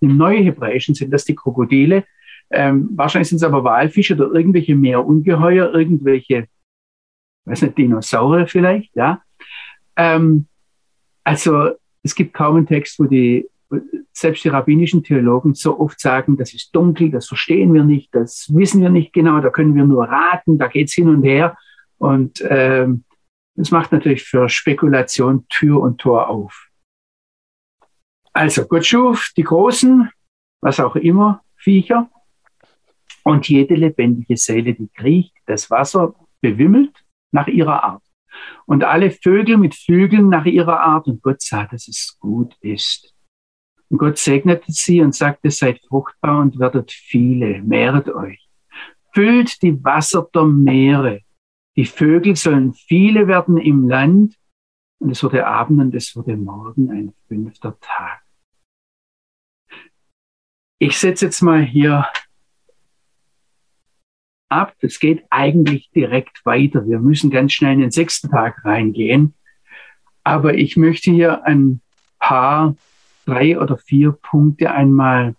[0.00, 2.04] im Neuhebräischen sind das die Krokodile,
[2.50, 6.46] ähm, wahrscheinlich sind es aber Walfische oder irgendwelche Meerungeheuer, irgendwelche,
[7.44, 9.22] weiß nicht, Dinosaurier vielleicht, ja.
[9.96, 10.46] Ähm,
[11.24, 11.70] also
[12.02, 13.48] es gibt kaum einen Text, wo die
[14.12, 18.50] selbst die rabbinischen Theologen so oft sagen, das ist dunkel, das verstehen wir nicht, das
[18.54, 21.56] wissen wir nicht genau, da können wir nur raten, da geht's hin und her.
[21.98, 23.04] Und ähm,
[23.56, 26.68] das macht natürlich für Spekulation Tür und Tor auf.
[28.32, 30.10] Also Gott schuf die großen,
[30.60, 32.10] was auch immer, Viecher.
[33.24, 36.92] Und jede lebendige Seele, die kriecht, das Wasser bewimmelt
[37.32, 38.02] nach ihrer Art.
[38.66, 41.06] Und alle Vögel mit Flügeln nach ihrer Art.
[41.06, 43.14] Und Gott sah, dass es gut ist.
[43.88, 48.46] Und Gott segnete sie und sagte, seid fruchtbar und werdet viele, mehret euch.
[49.14, 51.20] Füllt die Wasser der Meere.
[51.76, 54.36] Die Vögel sollen viele werden im Land.
[54.98, 58.22] Und es wurde Abend und es wurde Morgen ein fünfter Tag.
[60.78, 62.06] Ich setze jetzt mal hier
[64.48, 64.74] ab.
[64.80, 66.86] Es geht eigentlich direkt weiter.
[66.86, 69.34] Wir müssen ganz schnell in den sechsten Tag reingehen.
[70.22, 71.82] Aber ich möchte hier ein
[72.18, 72.74] paar,
[73.26, 75.36] drei oder vier Punkte einmal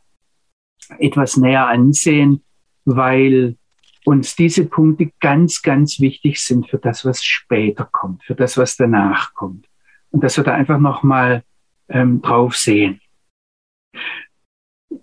[1.00, 2.44] etwas näher ansehen,
[2.86, 3.58] weil
[4.08, 8.78] uns diese Punkte ganz, ganz wichtig sind für das, was später kommt, für das, was
[8.78, 9.68] danach kommt.
[10.12, 11.44] Und dass wir da einfach nochmal
[11.90, 13.02] ähm, drauf sehen.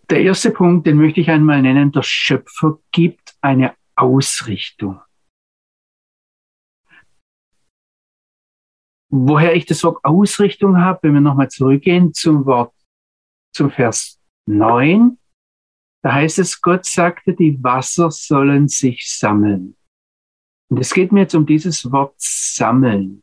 [0.08, 5.02] Der erste Punkt, den möchte ich einmal nennen, der Schöpfer gibt eine Ausrichtung.
[9.10, 12.72] Woher ich das Wort Ausrichtung habe, wenn wir nochmal zurückgehen zum Wort,
[13.52, 15.18] zum Vers 9,
[16.04, 19.74] da heißt es, Gott sagte, die Wasser sollen sich sammeln.
[20.70, 23.22] Und es geht mir jetzt um dieses Wort sammeln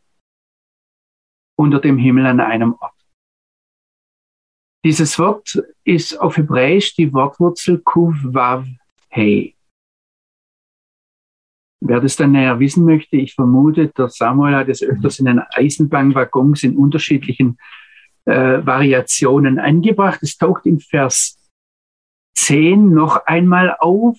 [1.59, 2.95] unter dem Himmel an einem Ort.
[4.83, 8.65] Dieses Wort ist auf Hebräisch die Wortwurzel kuv vav
[9.09, 9.55] hey.
[11.83, 15.39] Wer das dann näher wissen möchte, ich vermute, der Samuel hat es öfters in den
[15.39, 17.59] Eisenbahnwaggons in unterschiedlichen
[18.25, 20.23] äh, Variationen angebracht.
[20.23, 21.40] Es taucht im Vers
[22.41, 24.17] 10 noch einmal auf,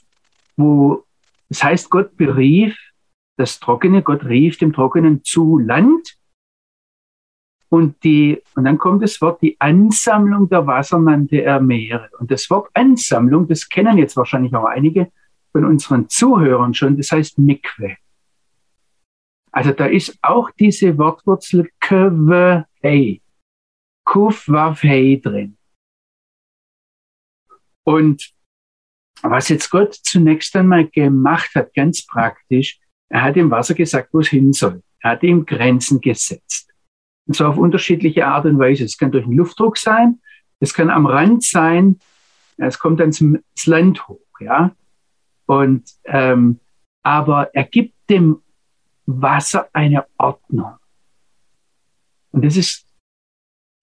[0.56, 1.04] wo
[1.48, 2.78] es das heißt, Gott berief
[3.36, 6.16] das Trockene, Gott rief dem Trockenen zu Land.
[7.68, 12.10] Und die, und dann kommt das Wort, die Ansammlung der Wasser nannte er Meere.
[12.18, 15.10] Und das Wort Ansammlung, das kennen jetzt wahrscheinlich auch einige
[15.52, 17.96] von unseren Zuhörern schon, das heißt Mikwe.
[19.50, 23.20] Also da ist auch diese Wortwurzel köve hei,
[24.04, 25.56] kuf waf hei drin.
[27.84, 28.32] Und
[29.22, 34.20] was jetzt Gott zunächst einmal gemacht hat, ganz praktisch, er hat dem Wasser gesagt, wo
[34.20, 34.82] es hin soll.
[35.00, 36.72] Er hat ihm Grenzen gesetzt.
[37.26, 38.84] Und zwar auf unterschiedliche Art und Weise.
[38.84, 40.20] Es kann durch einen Luftdruck sein,
[40.60, 42.00] es kann am Rand sein,
[42.56, 44.74] es kommt dann zum Land hoch, ja.
[45.46, 46.60] Und ähm,
[47.02, 48.40] aber er gibt dem
[49.06, 50.74] Wasser eine Ordnung.
[52.30, 52.86] Und das ist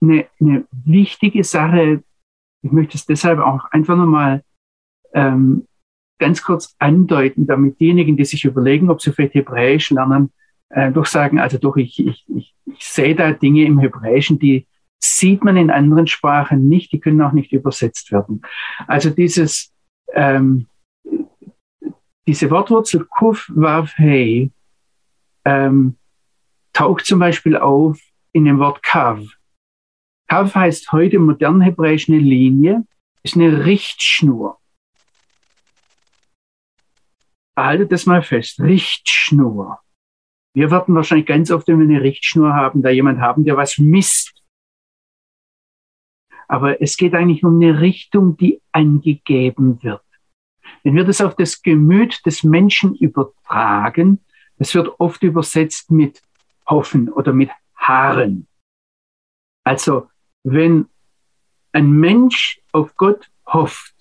[0.02, 2.04] eine, eine wichtige Sache.
[2.62, 4.44] Ich möchte es deshalb auch einfach nochmal
[5.14, 5.68] ähm,
[6.20, 10.32] ganz kurz andeuten, damit diejenigen, die sich überlegen, ob sie vielleicht Hebräisch lernen,
[10.70, 14.68] äh, doch sagen, also doch, ich, ich, ich, ich sehe da Dinge im Hebräischen, die
[15.02, 18.42] sieht man in anderen Sprachen nicht, die können auch nicht übersetzt werden.
[18.88, 19.74] Also dieses,
[20.14, 20.68] ähm,
[22.28, 24.52] diese Wortwurzel kuf wav hey
[25.46, 25.96] ähm,
[26.74, 28.00] taucht zum Beispiel auf
[28.34, 29.26] in dem Wort kav.
[30.30, 32.86] Kav heißt heute im modernen Hebräisch eine Linie,
[33.24, 34.60] ist eine Richtschnur.
[37.58, 39.80] Haltet das mal fest, Richtschnur.
[40.54, 43.80] Wir werden wahrscheinlich ganz oft, wenn wir eine Richtschnur haben, da jemand haben, der was
[43.80, 44.44] misst.
[46.48, 50.04] Aber es geht eigentlich um eine Richtung, die angegeben wird.
[50.84, 54.24] Wenn wir das auf das Gemüt des Menschen übertragen,
[54.58, 56.22] das wird oft übersetzt mit
[56.68, 58.48] hoffen oder mit Haaren.
[59.64, 60.08] Also
[60.44, 60.88] wenn
[61.72, 63.94] ein Mensch auf Gott hofft,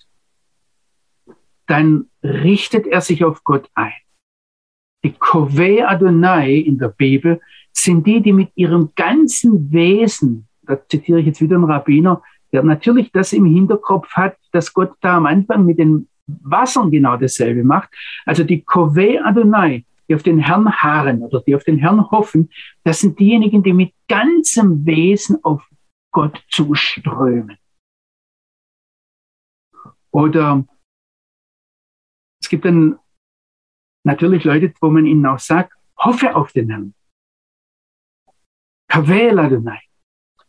[1.67, 3.93] dann richtet er sich auf Gott ein.
[5.03, 7.39] Die Kove Adonai in der Bibel
[7.71, 12.21] sind die, die mit ihrem ganzen Wesen, da zitiere ich jetzt wieder einen Rabbiner,
[12.51, 17.17] der natürlich das im Hinterkopf hat, dass Gott da am Anfang mit den Wassern genau
[17.17, 17.89] dasselbe macht.
[18.25, 22.49] Also die Kove Adonai, die auf den Herrn harren oder die auf den Herrn hoffen,
[22.83, 25.68] das sind diejenigen, die mit ganzem Wesen auf
[26.11, 27.57] Gott zuströmen.
[30.11, 30.65] Oder
[32.41, 32.99] es gibt dann
[34.03, 36.93] natürlich Leute, wo man ihnen auch sagt, hoffe auf den Herrn.
[38.87, 39.79] Kaveh Adonai.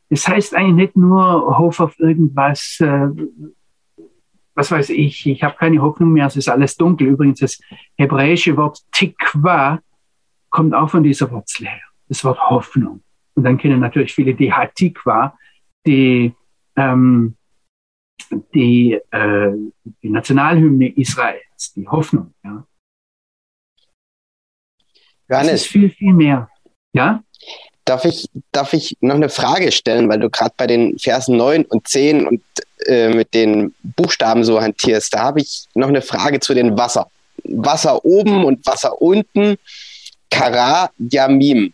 [0.09, 3.09] Das heißt eigentlich nicht nur, hoffe auf irgendwas, äh,
[4.55, 7.09] was weiß ich, ich habe keine Hoffnung mehr, es ist alles dunkel.
[7.09, 7.61] Übrigens, das
[7.96, 9.81] hebräische Wort Tikva
[10.49, 13.03] kommt auch von dieser Wurzel her, das Wort Hoffnung.
[13.35, 15.38] Und dann kennen natürlich viele die Hatikwa,
[15.86, 16.34] die,
[16.76, 17.36] ähm,
[18.54, 19.52] die, äh,
[20.02, 22.34] die Nationalhymne Israels, die Hoffnung.
[22.44, 22.66] Ja.
[25.28, 26.48] Johannes, das ist viel, viel mehr.
[26.92, 27.22] Ja?
[27.84, 31.64] Darf ich, darf ich noch eine Frage stellen, weil du gerade bei den Versen 9
[31.64, 32.42] und 10 und
[32.86, 35.14] äh, mit den Buchstaben so hantierst?
[35.14, 37.10] Da habe ich noch eine Frage zu den Wasser.
[37.44, 39.56] Wasser oben und Wasser unten.
[40.30, 41.72] Kara Yamim.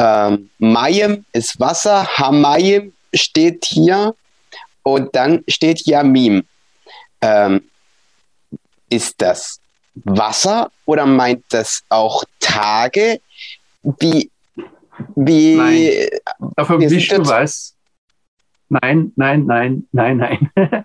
[0.00, 4.14] Ähm, Mayim ist Wasser, Hamayim steht hier
[4.82, 6.42] und dann steht Yamim.
[7.20, 7.62] Ähm,
[8.88, 9.60] ist das
[9.94, 13.20] Wasser oder meint das auch Tage?
[13.82, 14.30] Wie,
[15.16, 15.56] wie.
[15.56, 16.50] Nein.
[16.56, 17.76] Davon wisst du was?
[18.70, 20.50] Nein, nein, nein, nein, nein.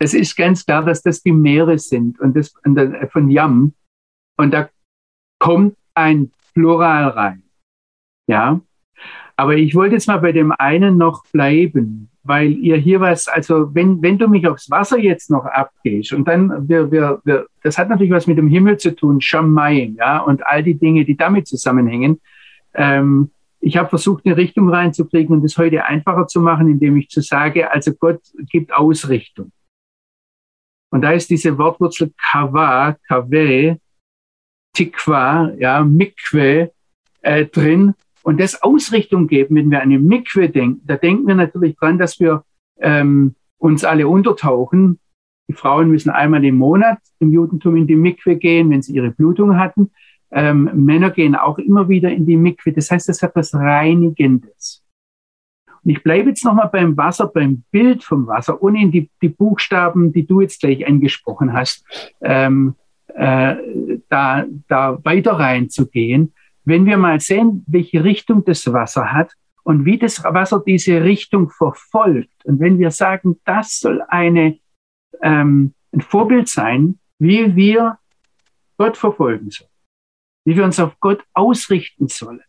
[0.00, 2.52] Es ist ganz klar, dass das die Meere sind und das
[3.12, 3.74] von Yam.
[4.36, 4.68] Und da
[5.38, 7.45] kommt ein Plural rein.
[8.26, 8.60] Ja.
[9.36, 13.74] Aber ich wollte jetzt mal bei dem einen noch bleiben weil ihr hier was, also
[13.74, 17.78] wenn, wenn du mich aufs Wasser jetzt noch abgehst und dann, wir, wir, wir, das
[17.78, 21.16] hat natürlich was mit dem Himmel zu tun, Shamayim, ja, und all die Dinge, die
[21.16, 22.20] damit zusammenhängen.
[22.74, 27.08] Ähm, ich habe versucht, eine Richtung reinzukriegen und das heute einfacher zu machen, indem ich
[27.08, 29.52] zu sage, also Gott gibt Ausrichtung.
[30.90, 33.78] Und da ist diese Wortwurzel kava, kave,
[34.72, 36.72] tikva, ja, mikwe
[37.22, 37.94] äh, drin
[38.26, 41.96] und das Ausrichtung geben, wenn wir an eine Mikwe denken, da denken wir natürlich dran,
[41.96, 42.42] dass wir
[42.80, 44.98] ähm, uns alle untertauchen.
[45.48, 49.12] Die Frauen müssen einmal im Monat im Judentum in die Mikwe gehen, wenn sie ihre
[49.12, 49.92] Blutung hatten.
[50.32, 52.72] Ähm, Männer gehen auch immer wieder in die Mikwe.
[52.72, 54.82] Das heißt, das hat was Reinigendes.
[55.84, 59.28] Und ich bleibe jetzt nochmal beim Wasser, beim Bild vom Wasser, ohne in die, die
[59.28, 61.84] Buchstaben, die du jetzt gleich angesprochen hast,
[62.22, 62.74] ähm,
[63.14, 63.54] äh,
[64.08, 66.32] da, da weiter reinzugehen.
[66.66, 71.48] Wenn wir mal sehen, welche Richtung das Wasser hat und wie das Wasser diese Richtung
[71.48, 74.58] verfolgt, und wenn wir sagen, das soll eine,
[75.22, 77.98] ähm, ein Vorbild sein, wie wir
[78.78, 79.70] Gott verfolgen sollen,
[80.44, 82.42] wie wir uns auf Gott ausrichten sollen,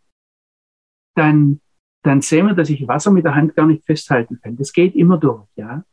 [1.15, 1.61] dann,
[2.03, 4.57] dann sehen wir, dass ich Wasser mit der Hand gar nicht festhalten kann.
[4.57, 5.83] Das geht immer durch, ja.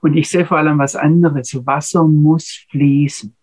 [0.00, 1.54] Und ich sehe vor allem was anderes.
[1.66, 3.36] Wasser muss fließen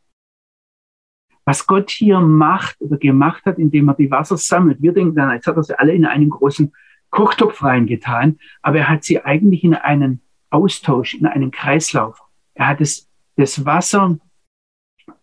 [1.47, 4.81] was Gott hier macht oder gemacht hat, indem er die Wasser sammelt.
[4.81, 6.73] Wir denken dann, jetzt hat er sie alle in einen großen
[7.09, 12.19] Kochtopf reingetan, aber er hat sie eigentlich in einen Austausch, in einen Kreislauf.
[12.53, 14.19] Er hat es, das Wasser,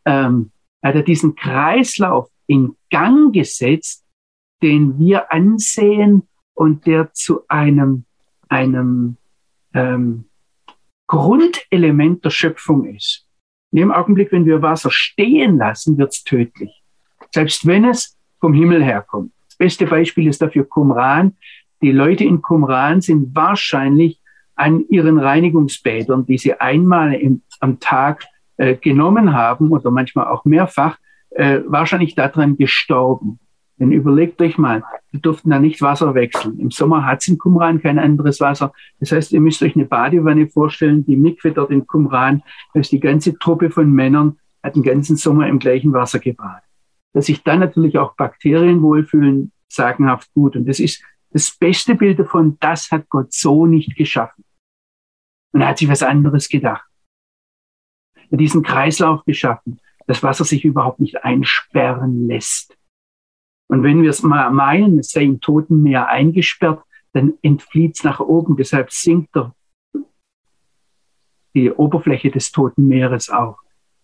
[0.06, 4.06] ähm, er hat diesen Kreislauf in Gang gesetzt,
[4.62, 8.06] den wir ansehen und der zu einem,
[8.48, 9.18] einem
[9.74, 10.24] ähm,
[11.06, 13.23] Grundelement der Schöpfung ist.
[13.74, 16.84] In dem Augenblick, wenn wir Wasser stehen lassen, wird es tödlich.
[17.32, 19.32] Selbst wenn es vom Himmel herkommt.
[19.48, 21.34] Das beste Beispiel ist dafür Qumran.
[21.82, 24.20] Die Leute in Qumran sind wahrscheinlich
[24.54, 28.24] an ihren Reinigungsbädern, die sie einmal im, am Tag
[28.58, 30.96] äh, genommen haben oder manchmal auch mehrfach,
[31.30, 33.40] äh, wahrscheinlich daran gestorben.
[33.78, 36.58] Denn überlegt euch mal, wir durften da nicht Wasser wechseln.
[36.60, 38.72] Im Sommer hat es in Qumran kein anderes Wasser.
[39.00, 42.92] Das heißt, ihr müsst euch eine Badewanne vorstellen, die Mikve dort in Qumran, da ist
[42.92, 46.62] die ganze Truppe von Männern, hat den ganzen Sommer im gleichen Wasser gebadet.
[47.12, 50.56] Dass sich dann natürlich auch Bakterien wohlfühlen, sagenhaft gut.
[50.56, 54.44] Und das ist das beste Bild davon, das hat Gott so nicht geschaffen.
[55.52, 56.88] Und er hat sich was anderes gedacht.
[58.16, 62.76] Er hat diesen Kreislauf geschaffen, das Wasser sich überhaupt nicht einsperren lässt
[63.68, 68.04] und wenn wir es mal meinen, es sei im Toten Meer eingesperrt, dann entflieht es
[68.04, 68.56] nach oben.
[68.56, 69.54] Deshalb sinkt der,
[71.54, 73.58] die Oberfläche des Toten Meeres auch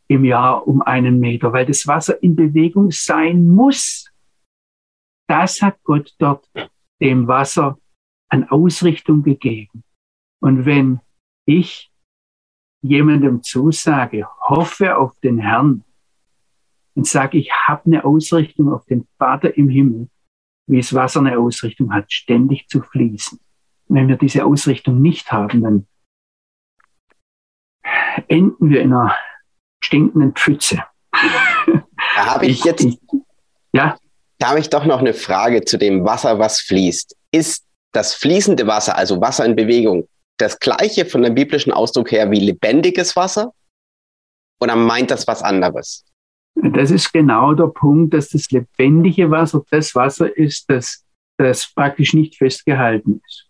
[0.09, 4.11] im Jahr um einen Meter, weil das Wasser in Bewegung sein muss.
[5.29, 6.49] Das hat Gott dort
[7.01, 7.79] dem Wasser
[8.29, 9.85] an Ausrichtung gegeben.
[10.41, 11.01] Und wenn
[11.47, 11.93] ich
[12.83, 15.85] jemandem zusage, hoffe auf den Herrn,
[17.01, 20.11] und sage, ich habe eine Ausrichtung auf den Vater im Himmel,
[20.67, 23.41] wie es Wasser eine Ausrichtung hat, ständig zu fließen.
[23.89, 25.87] Und wenn wir diese Ausrichtung nicht haben, dann
[28.29, 29.17] enden wir in einer
[29.83, 30.85] stinkenden Pfütze.
[31.13, 32.87] Da habe ich jetzt,
[33.73, 33.97] ja?
[34.37, 37.17] Da habe ich doch noch eine Frage zu dem Wasser, was fließt.
[37.33, 40.07] Ist das fließende Wasser, also Wasser in Bewegung,
[40.37, 43.55] das gleiche von dem biblischen Ausdruck her wie lebendiges Wasser?
[44.61, 46.05] Oder meint das was anderes?
[46.55, 51.07] Das ist genau der Punkt, dass das lebendige Wasser das Wasser ist, das,
[51.39, 53.49] das praktisch nicht festgehalten ist.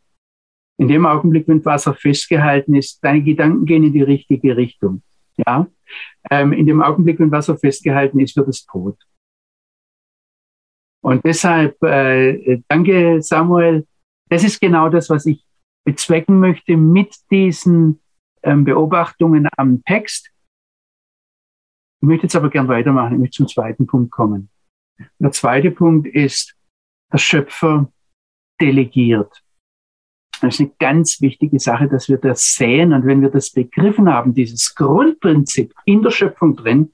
[0.78, 5.02] In dem Augenblick, wenn Wasser festgehalten ist, deine Gedanken gehen in die richtige Richtung.
[5.36, 5.66] Ja?
[6.30, 8.96] Ähm, in dem Augenblick, wenn Wasser festgehalten ist, wird es tot.
[11.02, 13.86] Und deshalb, äh, danke Samuel,
[14.28, 15.44] das ist genau das, was ich
[15.84, 18.00] bezwecken möchte mit diesen
[18.42, 20.30] ähm, Beobachtungen am Text.
[22.02, 24.50] Ich möchte jetzt aber gern weitermachen, ich möchte zum zweiten Punkt kommen.
[25.18, 26.56] Der zweite Punkt ist,
[27.12, 27.92] der Schöpfer
[28.60, 29.42] delegiert.
[30.40, 32.92] Das ist eine ganz wichtige Sache, dass wir das sehen.
[32.92, 36.92] Und wenn wir das begriffen haben, dieses Grundprinzip in der Schöpfung drin,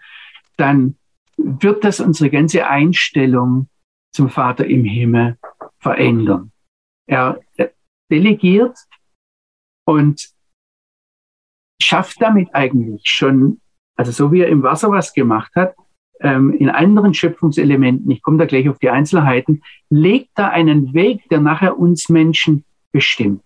[0.57, 0.97] dann
[1.37, 3.69] wird das unsere ganze Einstellung
[4.13, 5.39] zum Vater im Himmel
[5.79, 6.51] verändern.
[7.09, 7.41] Er,
[8.11, 8.79] delegiert
[9.85, 10.31] und
[11.81, 13.61] schafft damit eigentlich schon,
[13.97, 15.75] also so wie er im Wasser was gemacht hat,
[16.21, 21.29] ähm, in anderen Schöpfungselementen, ich komme da gleich auf die Einzelheiten, legt da einen Weg,
[21.29, 23.43] der nachher uns Menschen bestimmt.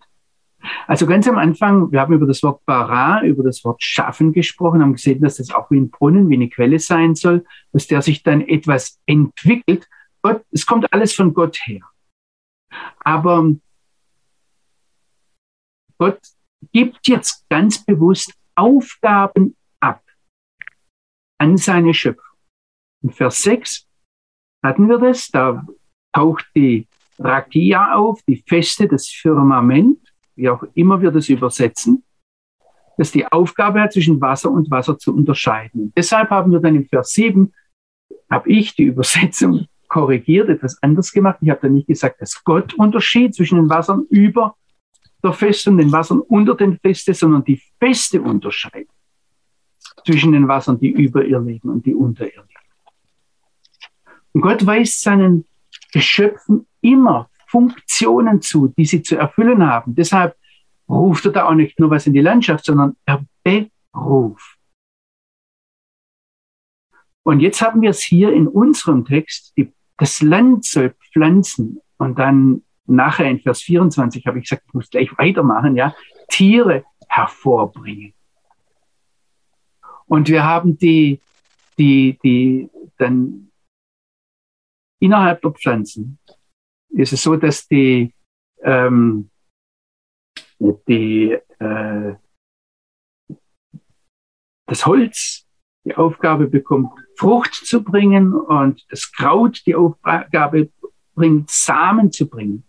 [0.86, 4.82] Also ganz am Anfang, wir haben über das Wort bara, über das Wort schaffen gesprochen,
[4.82, 8.02] haben gesehen, dass das auch wie ein Brunnen, wie eine Quelle sein soll, aus der
[8.02, 9.88] sich dann etwas entwickelt.
[10.22, 11.80] Gott, es kommt alles von Gott her.
[12.98, 13.50] Aber
[15.98, 16.20] Gott
[16.72, 19.59] gibt jetzt ganz bewusst Aufgaben ab
[21.40, 22.36] an seine Schöpfung.
[23.02, 23.86] In Vers 6
[24.62, 25.66] hatten wir das, da
[26.12, 26.86] taucht die
[27.18, 29.98] Rakia auf, die Feste, das Firmament,
[30.36, 32.04] wie auch immer wir das übersetzen,
[32.98, 35.92] dass die Aufgabe hat, zwischen Wasser und Wasser zu unterscheiden.
[35.96, 37.52] Deshalb haben wir dann im Vers 7,
[38.28, 41.38] habe ich die Übersetzung korrigiert, etwas anders gemacht.
[41.40, 44.56] Ich habe dann nicht gesagt, dass Gott unterschied zwischen den Wassern über
[45.22, 48.90] der Feste und den Wassern unter den Feste, sondern die Feste unterscheidet
[50.04, 52.26] zwischen den Wassern, die über und die unter.
[54.32, 55.44] Und Gott weist seinen
[55.92, 59.94] Geschöpfen immer Funktionen zu, die sie zu erfüllen haben.
[59.94, 60.36] Deshalb
[60.88, 64.56] ruft er da auch nicht nur was in die Landschaft, sondern er beruft.
[67.22, 72.18] Und jetzt haben wir es hier in unserem Text, die, das Land soll pflanzen und
[72.18, 75.94] dann nachher in Vers 24 habe ich gesagt, ich muss gleich weitermachen, ja,
[76.28, 78.14] Tiere hervorbringen.
[80.10, 81.20] Und wir haben die,
[81.78, 83.52] die, die dann
[85.00, 86.18] innerhalb der Pflanzen
[86.88, 88.12] ist es so, dass die,
[88.62, 89.30] ähm,
[90.58, 92.14] die, äh,
[94.66, 95.46] das Holz
[95.84, 100.70] die Aufgabe bekommt, Frucht zu bringen und das Kraut die Aufgabe
[101.14, 102.64] bringt, Samen zu bringen.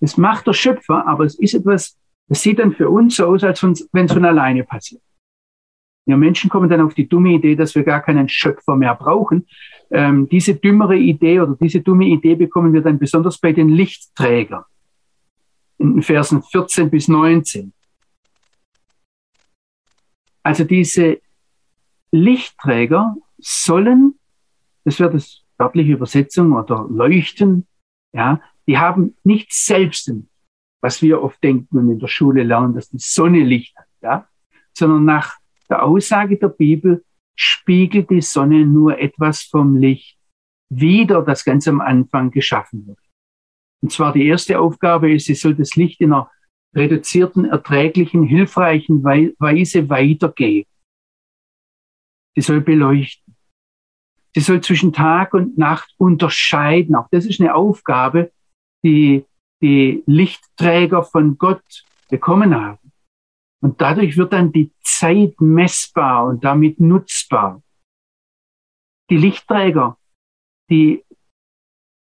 [0.00, 1.96] Das macht der Schöpfer, aber es ist etwas,
[2.26, 5.02] das sieht dann für uns so aus, als wenn es von alleine passiert.
[6.06, 9.46] Wir Menschen kommen dann auf die dumme Idee, dass wir gar keinen Schöpfer mehr brauchen.
[9.90, 14.64] Ähm, diese dümmere Idee oder diese dumme Idee bekommen wir dann besonders bei den Lichtträgern
[15.78, 17.72] in den Versen 14 bis 19.
[20.42, 21.20] Also diese
[22.12, 24.14] Lichtträger sollen,
[24.84, 27.66] das wäre das wörtliche Übersetzung oder leuchten,
[28.12, 30.12] ja, die haben nicht selbst,
[30.80, 34.28] was wir oft denken und in der Schule lernen, dass die Sonne Licht hat, ja,
[34.74, 35.38] sondern nach
[35.68, 37.04] der Aussage der Bibel
[37.36, 40.18] spiegelt die Sonne nur etwas vom Licht
[40.68, 42.98] wieder, das ganz am Anfang geschaffen wird.
[43.82, 46.30] Und zwar die erste Aufgabe ist, sie soll das Licht in einer
[46.74, 50.68] reduzierten, erträglichen, hilfreichen Weise weitergeben.
[52.34, 53.36] Sie soll beleuchten.
[54.34, 56.96] Sie soll zwischen Tag und Nacht unterscheiden.
[56.96, 58.32] Auch das ist eine Aufgabe,
[58.82, 59.24] die
[59.62, 62.92] die Lichtträger von Gott bekommen haben.
[63.64, 67.62] Und dadurch wird dann die Zeit messbar und damit nutzbar.
[69.08, 69.96] Die Lichtträger,
[70.68, 71.02] die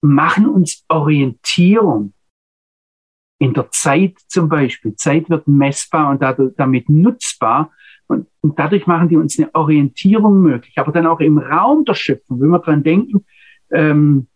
[0.01, 2.13] machen uns Orientierung.
[3.41, 4.95] In der Zeit zum Beispiel.
[4.95, 7.73] Zeit wird messbar und dadurch, damit nutzbar.
[8.07, 10.77] Und, und dadurch machen die uns eine Orientierung möglich.
[10.77, 13.25] Aber dann auch im Raum der Schöpfung, wenn wir dran denken,
[13.69, 14.27] ähm,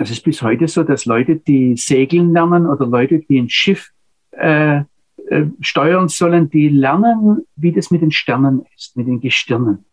[0.00, 3.92] es ist bis heute so, dass Leute, die segeln lernen oder Leute, die ein Schiff
[4.32, 4.82] äh,
[5.30, 9.84] äh, steuern sollen, die lernen, wie das mit den Sternen ist, mit den Gestirnen.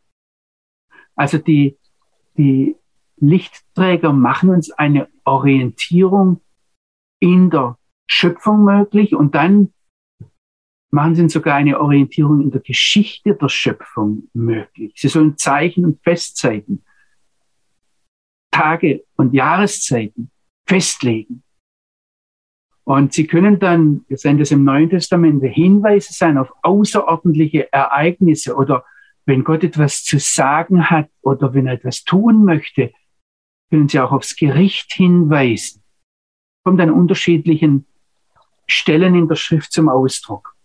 [1.16, 1.78] Also die,
[2.38, 2.76] die
[3.18, 6.42] Lichtträger machen uns eine Orientierung
[7.20, 7.78] in der
[8.08, 9.74] Schöpfung möglich und dann
[10.92, 14.94] machen sie uns sogar eine Orientierung in der Geschichte der Schöpfung möglich.
[14.96, 16.84] Sie sollen Zeichen und Festzeiten
[18.52, 20.32] Tage und Jahreszeiten
[20.66, 21.44] festlegen.
[22.86, 28.56] Und sie können dann, wir sehen das im Neuen Testament, Hinweise sein auf außerordentliche Ereignisse
[28.56, 28.86] oder
[29.26, 32.94] wenn Gott etwas zu sagen hat oder wenn er etwas tun möchte,
[33.72, 35.82] können sie auch aufs Gericht hinweisen.
[36.64, 37.88] Kommt an unterschiedlichen
[38.68, 40.56] Stellen in der Schrift zum Ausdruck.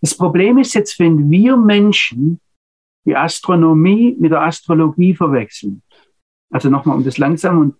[0.00, 2.40] Das Problem ist jetzt, wenn wir Menschen
[3.04, 5.82] die Astronomie mit der Astrologie verwechseln,
[6.50, 7.74] also nochmal, um das langsam und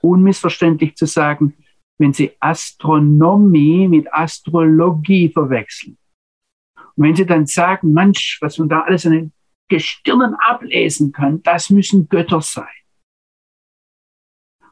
[0.00, 1.54] unmissverständlich zu sagen,
[2.00, 5.98] wenn Sie Astronomie mit Astrologie verwechseln.
[6.96, 9.32] Und wenn Sie dann sagen, Mensch, was man da alles an den
[9.68, 12.66] Gestirnen ablesen kann, das müssen Götter sein.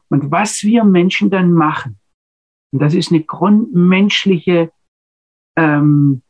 [0.09, 1.99] Und was wir Menschen dann machen,
[2.71, 4.71] Und das ist eine grundmenschliche
[5.55, 6.23] ähm,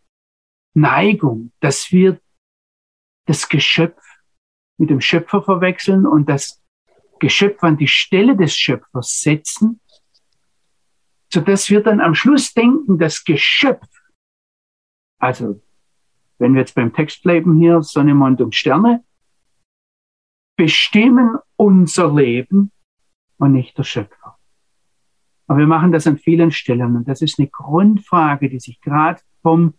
[0.74, 2.20] Neigung, dass wir
[3.26, 4.02] das Geschöpf
[4.78, 6.62] mit dem Schöpfer verwechseln und das
[7.20, 9.80] Geschöpf an die Stelle des Schöpfers setzen,
[11.32, 13.88] so dass wir dann am Schluss denken, das Geschöpf,
[15.20, 15.62] also
[16.40, 19.04] wenn wir jetzt beim Text bleiben hier, Sonne, Mond und Sterne,
[20.56, 22.72] bestimmen unser Leben
[23.38, 24.38] und nicht der Schöpfer.
[25.48, 29.22] Aber wir machen das an vielen Stellen und das ist eine Grundfrage, die sich gerade
[29.42, 29.74] vom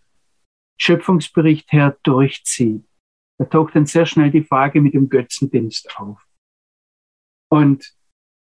[0.77, 2.85] Schöpfungsbericht her durchzieht.
[3.37, 6.23] Da taucht dann sehr schnell die Frage mit dem Götzendienst auf.
[7.49, 7.93] Und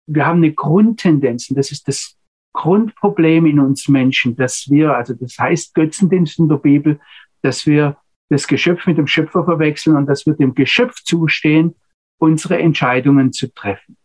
[0.07, 2.18] wir haben eine Grundtendenz, und das ist das
[2.53, 6.99] Grundproblem in uns Menschen, dass wir, also das heißt Götzendienst in der Bibel,
[7.41, 7.97] dass wir
[8.29, 11.75] das Geschöpf mit dem Schöpfer verwechseln und dass wir dem Geschöpf zustehen
[12.19, 13.97] unsere Entscheidungen zu treffen.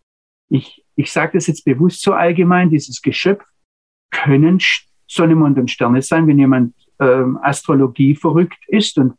[0.48, 3.44] Ich, ich sage das jetzt bewusst so allgemein, dieses Geschöpf
[4.10, 4.60] können
[5.06, 8.98] Sonne, Mond und Sterne sein, wenn jemand ähm, Astrologie verrückt ist.
[8.98, 9.14] Und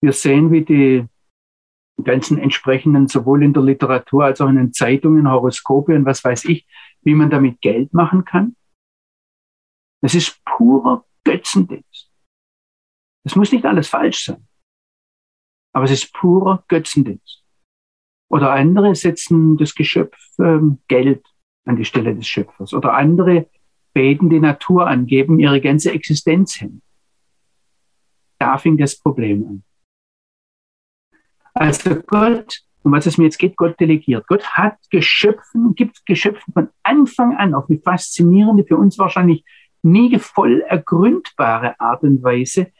[0.00, 1.04] wir sehen, wie die
[2.02, 6.46] ganzen entsprechenden, sowohl in der Literatur als auch in den Zeitungen, Horoskope und was weiß
[6.46, 6.66] ich,
[7.02, 8.56] wie man damit Geld machen kann.
[10.00, 12.10] Das ist purer Götzendienst.
[13.24, 14.46] Das muss nicht alles falsch sein.
[15.72, 17.44] Aber es ist purer Götzendienst.
[18.30, 21.26] Oder andere setzen das Geschöpf ähm, Geld
[21.64, 22.74] an die Stelle des Schöpfers.
[22.74, 23.48] Oder andere
[23.92, 26.82] beten die Natur an, geben ihre ganze Existenz hin.
[28.38, 29.64] Da fing das Problem an.
[31.54, 34.26] Also Gott, um was es mir jetzt geht, Gott delegiert.
[34.28, 39.44] Gott hat Geschöpfen, gibt Geschöpfen von Anfang an auf eine faszinierende, für uns wahrscheinlich
[39.82, 42.72] nie voll ergründbare Art und Weise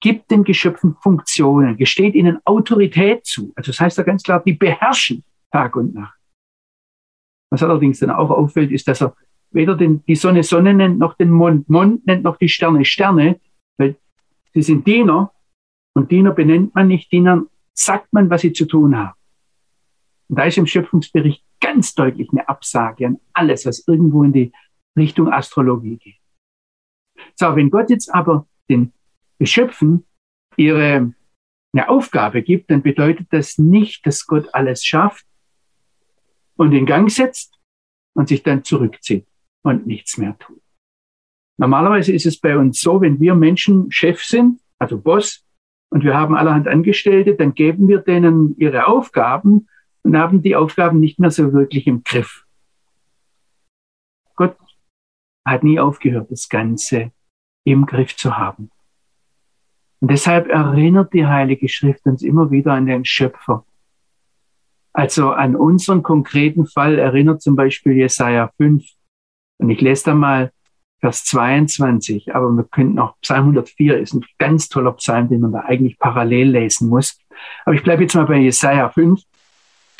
[0.00, 3.52] gibt den Geschöpfen Funktionen, gesteht ihnen Autorität zu.
[3.56, 6.18] Also das heißt ja ganz klar, die beherrschen Tag und Nacht.
[7.50, 9.14] Was allerdings dann auch auffällt, ist, dass er
[9.50, 13.40] weder den, die Sonne Sonne nennt, noch den Mond Mond nennt, noch die Sterne Sterne,
[13.78, 13.96] weil
[14.52, 15.32] sie sind Diener
[15.94, 19.14] und Diener benennt man nicht, Dienern sagt man, was sie zu tun haben.
[20.28, 24.52] Und da ist im Schöpfungsbericht ganz deutlich eine Absage an alles, was irgendwo in die
[24.96, 26.20] Richtung Astrologie geht.
[27.34, 28.92] So, wenn Gott jetzt aber den
[29.38, 30.06] Geschöpfen
[30.56, 31.12] ihre
[31.72, 35.26] eine Aufgabe gibt, dann bedeutet das nicht, dass Gott alles schafft
[36.56, 37.58] und in Gang setzt
[38.14, 39.26] und sich dann zurückzieht
[39.62, 40.62] und nichts mehr tut.
[41.58, 45.42] Normalerweise ist es bei uns so, wenn wir Menschen Chef sind, also Boss,
[45.90, 49.68] und wir haben allerhand Angestellte, dann geben wir denen ihre Aufgaben
[50.02, 52.44] und haben die Aufgaben nicht mehr so wirklich im Griff.
[54.34, 54.56] Gott
[55.46, 57.12] hat nie aufgehört, das Ganze
[57.64, 58.70] im Griff zu haben.
[60.00, 63.64] Und deshalb erinnert die Heilige Schrift uns immer wieder an den Schöpfer.
[64.92, 68.84] Also an unseren konkreten Fall erinnert zum Beispiel Jesaja 5.
[69.58, 70.52] Und ich lese da mal
[71.00, 75.52] Vers 22, aber wir könnten auch Psalm 104 ist ein ganz toller Psalm, den man
[75.52, 77.18] da eigentlich parallel lesen muss.
[77.64, 79.20] Aber ich bleibe jetzt mal bei Jesaja 5.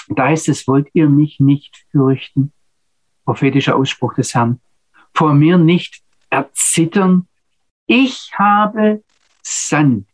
[0.09, 2.53] Da heißt es, wollt ihr mich nicht fürchten?
[3.25, 4.61] Prophetischer Ausspruch des Herrn.
[5.17, 7.27] Vor mir nicht erzittern.
[7.87, 9.03] Ich habe
[9.43, 10.07] Sand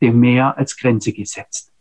[0.00, 1.72] dem Meer als Grenze gesetzt.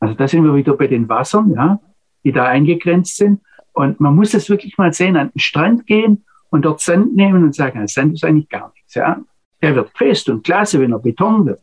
[0.00, 1.80] Also da sind wir wieder bei den Wassern, ja,
[2.24, 3.40] die da eingegrenzt sind.
[3.72, 7.44] Und man muss das wirklich mal sehen, an den Strand gehen und dort Sand nehmen
[7.44, 8.94] und sagen, Sand ist eigentlich gar nichts.
[8.94, 9.22] Ja.
[9.60, 11.62] Der wird fest und klasse, wenn er Beton wird.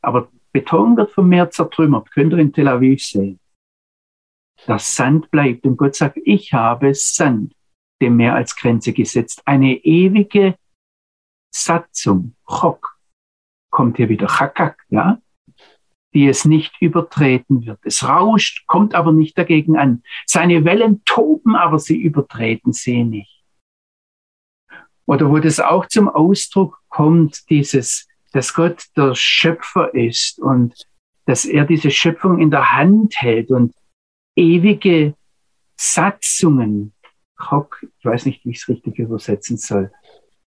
[0.00, 3.38] Aber Beton wird vom Meer zertrümmert, könnt ihr in Tel Aviv sehen.
[4.66, 7.54] Das Sand bleibt und Gott sagt, ich habe Sand
[8.02, 9.42] dem Meer als Grenze gesetzt.
[9.46, 10.56] Eine ewige
[11.54, 12.98] Satzung, Chok,
[13.70, 15.18] kommt hier wieder Chakak, ja,
[16.12, 17.78] die es nicht übertreten wird.
[17.84, 20.02] Es rauscht, kommt aber nicht dagegen an.
[20.26, 23.44] Seine Wellen toben, aber sie übertreten sie nicht.
[25.06, 30.86] Oder wo das auch zum Ausdruck kommt, dieses, dass Gott der Schöpfer ist und
[31.24, 33.74] dass er diese Schöpfung in der Hand hält und
[34.36, 35.14] ewige
[35.76, 36.92] Satzungen,
[37.98, 39.90] ich weiß nicht, wie ich es richtig übersetzen soll,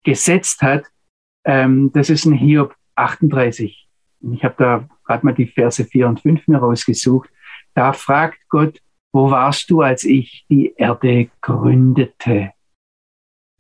[0.04, 0.86] gesetzt hat.
[1.44, 3.88] Ähm, das ist ein Hiob 38.
[4.34, 7.30] Ich habe da gerade mal die Verse 4 und 5 mir rausgesucht.
[7.74, 8.82] Da fragt Gott,
[9.14, 12.52] wo warst du, als ich die Erde gründete?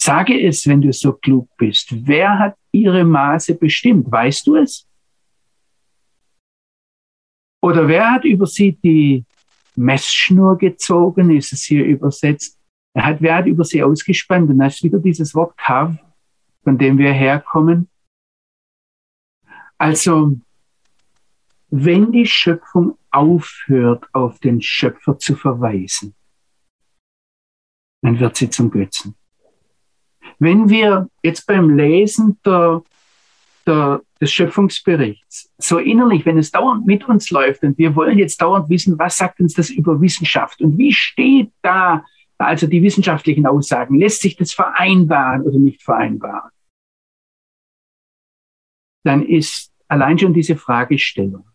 [0.01, 1.89] Sage es, wenn du so klug bist.
[2.07, 4.11] Wer hat ihre Maße bestimmt?
[4.11, 4.87] Weißt du es?
[7.61, 9.25] Oder wer hat über sie die
[9.75, 11.35] Messschnur gezogen?
[11.35, 12.59] Ist es hier übersetzt?
[12.95, 14.49] Er hat, wer hat über sie ausgespannt?
[14.49, 15.97] Und da ist wieder dieses Wort Kav,
[16.63, 17.89] von dem wir herkommen.
[19.77, 20.39] Also,
[21.69, 26.15] wenn die Schöpfung aufhört, auf den Schöpfer zu verweisen,
[28.01, 29.13] dann wird sie zum Götzen.
[30.39, 32.81] Wenn wir jetzt beim Lesen der,
[33.67, 38.41] der, des Schöpfungsberichts so innerlich, wenn es dauernd mit uns läuft und wir wollen jetzt
[38.41, 42.05] dauernd wissen, was sagt uns das über Wissenschaft und wie steht da
[42.37, 46.51] also die wissenschaftlichen Aussagen, lässt sich das vereinbaren oder nicht vereinbaren,
[49.03, 51.47] dann ist allein schon diese Fragestellung,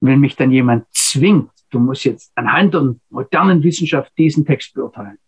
[0.00, 5.18] wenn mich dann jemand zwingt, du musst jetzt anhand der modernen Wissenschaft diesen Text beurteilen,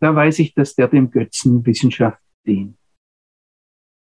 [0.00, 2.78] da weiß ich, dass der dem Götzen Wissenschaft dient.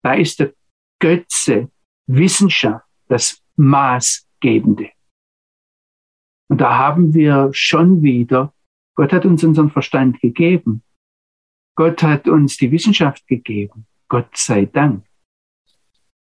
[0.02, 0.52] Da ist der
[0.98, 1.70] Götze
[2.06, 4.90] Wissenschaft das Maßgebende.
[6.48, 8.53] Und da haben wir schon wieder,
[8.94, 10.82] Gott hat uns unseren Verstand gegeben.
[11.76, 13.86] Gott hat uns die Wissenschaft gegeben.
[14.08, 15.04] Gott sei Dank.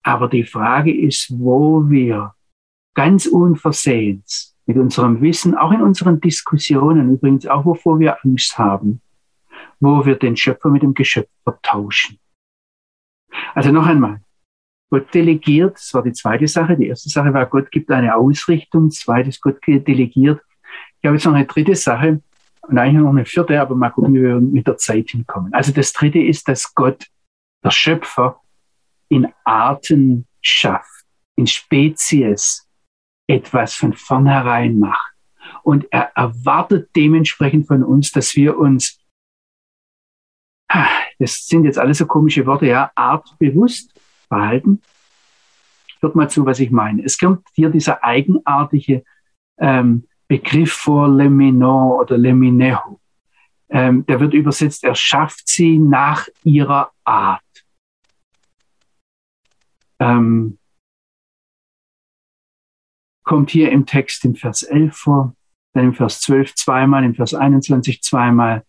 [0.02, 2.34] Aber die Frage ist, wo wir
[2.94, 9.00] ganz unversehens mit unserem Wissen, auch in unseren Diskussionen, übrigens auch wovor wir Angst haben,
[9.78, 12.18] wo wir den Schöpfer mit dem Geschöpf vertauschen.
[13.54, 14.20] Also noch einmal,
[14.90, 16.76] Gott delegiert, das war die zweite Sache.
[16.76, 18.90] Die erste Sache war, Gott gibt eine Ausrichtung.
[18.90, 20.40] Zweites, Gott delegiert.
[21.00, 22.22] Ich habe jetzt noch eine dritte Sache
[22.68, 25.52] und eigentlich noch eine vierte, aber mal gucken, wie wir mit der Zeit hinkommen.
[25.54, 27.06] Also das dritte ist, dass Gott,
[27.64, 28.40] der Schöpfer,
[29.08, 31.04] in Arten schafft,
[31.36, 32.68] in Spezies
[33.28, 35.14] etwas von vornherein macht.
[35.62, 38.98] Und er erwartet dementsprechend von uns, dass wir uns
[41.18, 43.92] das sind jetzt alles so komische Worte, ja, artbewusst
[44.28, 44.82] verhalten.
[46.00, 47.04] Hört mal zu, was ich meine.
[47.04, 49.04] Es kommt hier dieser eigenartige
[49.58, 52.98] ähm, Begriff vor Leminon oder Leminehu.
[53.68, 57.42] Ähm, der wird übersetzt, er schafft sie nach ihrer Art.
[59.98, 60.58] Ähm,
[63.24, 65.36] kommt hier im Text im Vers 11 vor,
[65.72, 68.64] dann im Vers 12 zweimal, im Vers 21 zweimal,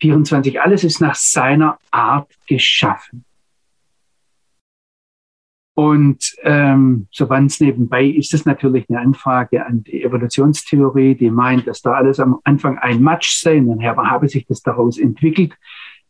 [0.00, 3.24] 24, alles ist nach seiner Art geschaffen.
[5.74, 11.66] Und ähm, so ganz nebenbei ist es natürlich eine Anfrage an die Evolutionstheorie, die meint,
[11.66, 15.54] dass da alles am Anfang ein Matsch sei und dann habe sich das daraus entwickelt.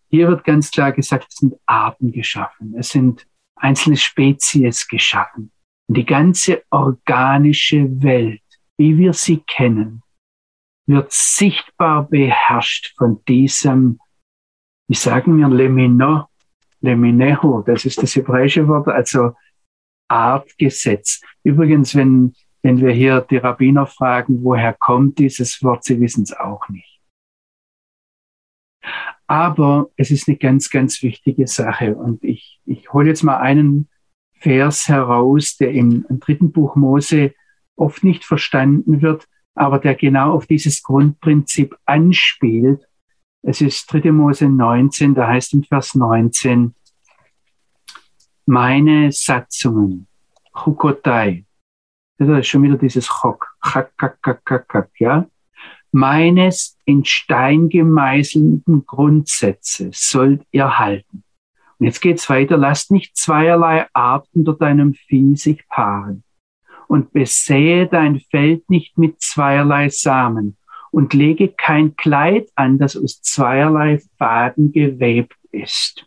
[0.08, 5.52] Hier wird ganz klar gesagt, es sind Arten geschaffen, es sind einzelne Spezies geschaffen.
[5.88, 8.42] Und die ganze organische Welt,
[8.76, 10.02] wie wir sie kennen,
[10.86, 14.00] wird sichtbar beherrscht von diesem,
[14.88, 16.26] wie sagen wir, Lemino,
[16.80, 19.32] Lemineho, das ist das hebräische Wort, also
[20.12, 21.20] Artgesetz.
[21.42, 26.32] Übrigens, wenn, wenn wir hier die Rabbiner fragen, woher kommt dieses Wort, sie wissen es
[26.32, 27.00] auch nicht.
[29.26, 31.96] Aber es ist eine ganz, ganz wichtige Sache.
[31.96, 33.88] Und ich, ich hole jetzt mal einen
[34.34, 37.32] Vers heraus, der im, im dritten Buch Mose
[37.76, 42.86] oft nicht verstanden wird aber der genau auf dieses Grundprinzip anspielt.
[43.42, 44.12] Es ist 3.
[44.12, 46.74] Mose 19, da heißt im Vers 19,
[48.46, 50.06] meine Satzungen,
[50.52, 51.44] Chukotai,
[52.18, 55.26] das ist schon wieder dieses Chok, Chakakakakak, ja,
[55.92, 61.22] meines in Stein gemeißelten Grundsätze sollt ihr halten.
[61.78, 66.24] Und jetzt geht's weiter, lasst nicht zweierlei Art unter deinem Vieh sich paaren.
[66.88, 70.56] Und besähe dein Feld nicht mit zweierlei Samen.
[70.90, 76.06] Und lege kein Kleid an, das aus zweierlei Faden gewebt ist.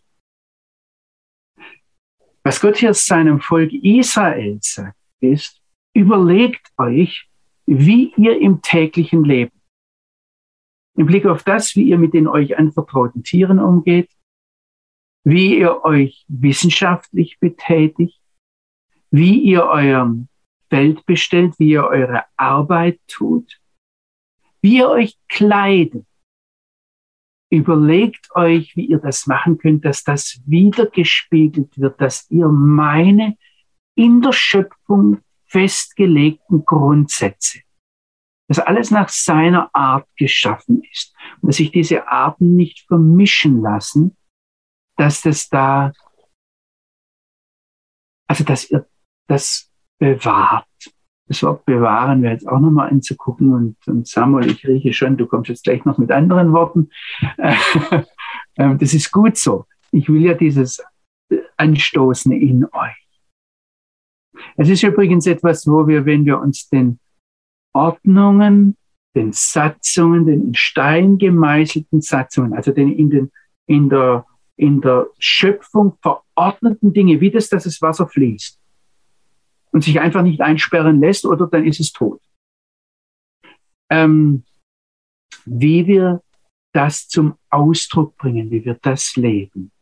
[2.46, 5.60] Was Gott hier seinem Volk Israel sagt, ist,
[5.96, 7.28] überlegt euch,
[7.66, 9.60] wie ihr im täglichen Leben,
[10.96, 14.12] im Blick auf das, wie ihr mit den euch anvertrauten Tieren umgeht,
[15.24, 18.22] wie ihr euch wissenschaftlich betätigt,
[19.10, 20.28] wie ihr eurem
[20.70, 23.60] Feld bestellt, wie ihr eure Arbeit tut,
[24.62, 26.06] wie ihr euch kleidet.
[27.50, 33.38] Überlegt euch, wie ihr das machen könnt, dass das wiedergespiegelt wird, dass ihr meine
[33.96, 37.60] in der Schöpfung festgelegten Grundsätze,
[38.48, 44.18] dass alles nach seiner Art geschaffen ist und dass sich diese Arten nicht vermischen lassen,
[44.98, 45.94] dass das da,
[48.28, 48.88] also dass ihr
[49.28, 50.68] das bewahrt.
[51.28, 55.26] Das Wort bewahren wäre jetzt auch nochmal anzugucken und, und Samuel, ich rieche schon, du
[55.26, 56.90] kommst jetzt gleich noch mit anderen Worten.
[58.58, 59.66] Ähm, das ist gut so.
[59.92, 60.82] Ich will ja dieses
[61.58, 63.06] Anstoßen in euch.
[64.58, 67.00] Es ist übrigens etwas, wo wir, wenn wir uns den
[67.74, 68.78] Ordnungen,
[69.16, 73.32] den Satzungen, den in Stein gemeißelten Satzungen, also den in, den,
[73.66, 74.26] in, der,
[74.58, 78.60] in der Schöpfung verordneten Dinge, wie das, dass das Wasser fließt,
[79.76, 82.22] und sich einfach nicht einsperren lässt oder dann ist es tot.
[83.92, 84.46] Ähm,
[85.44, 86.24] wie wir
[86.74, 89.74] das zum Ausdruck bringen, wie wir das leben.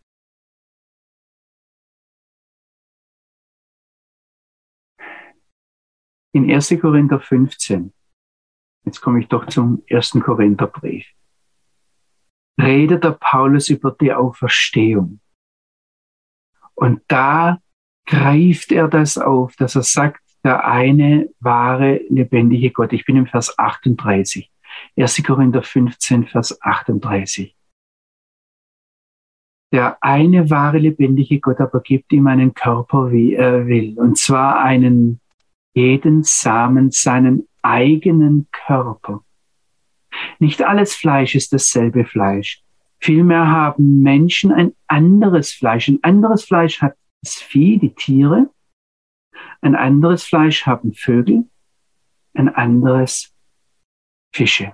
[6.34, 6.70] In 1.
[6.82, 7.94] Korinther 15,
[8.86, 10.14] jetzt komme ich doch zum 1.
[10.24, 11.06] Korintherbrief,
[12.60, 15.20] redet der Paulus über die Auferstehung.
[16.74, 17.63] Und da
[18.06, 22.92] greift er das auf, dass er sagt, der eine wahre, lebendige Gott.
[22.94, 24.52] Ich bin im Vers 38.
[24.98, 25.24] 1.
[25.24, 27.56] Korinther 15, Vers 38.
[29.72, 33.98] Der eine wahre, lebendige Gott aber gibt ihm einen Körper, wie er will.
[33.98, 35.20] Und zwar einen
[35.74, 39.24] jeden Samen seinen eigenen Körper.
[40.40, 42.62] Nicht alles Fleisch ist dasselbe Fleisch.
[43.00, 45.90] Vielmehr haben Menschen ein anderes Fleisch.
[45.90, 46.94] Ein anderes Fleisch hat
[47.24, 48.50] das Vieh, die Tiere.
[49.62, 51.46] Ein anderes Fleisch haben Vögel.
[52.34, 53.34] Ein anderes
[54.34, 54.74] Fische.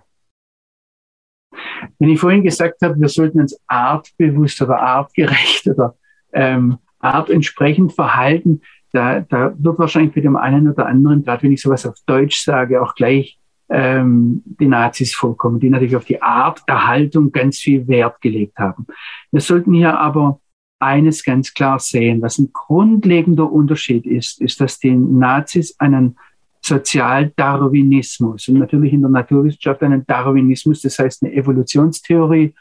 [2.00, 5.96] Wenn ich vorhin gesagt habe, wir sollten uns artbewusst oder artgerecht oder
[6.34, 11.62] ähm, artentsprechend verhalten, da, da wird wahrscheinlich mit dem einen oder anderen, gerade wenn ich
[11.62, 13.40] sowas auf Deutsch sage, auch gleich
[13.70, 18.58] ähm, die Nazis vorkommen, die natürlich auf die Art der Haltung ganz viel Wert gelegt
[18.58, 18.88] haben.
[19.32, 20.40] Wir sollten hier aber
[20.80, 26.18] eines ganz klar sehen, was ein grundlegender Unterschied ist, ist, dass die Nazis einen
[26.62, 32.54] Sozialdarwinismus und natürlich in der Naturwissenschaft einen Darwinismus, das heißt eine Evolutionstheorie,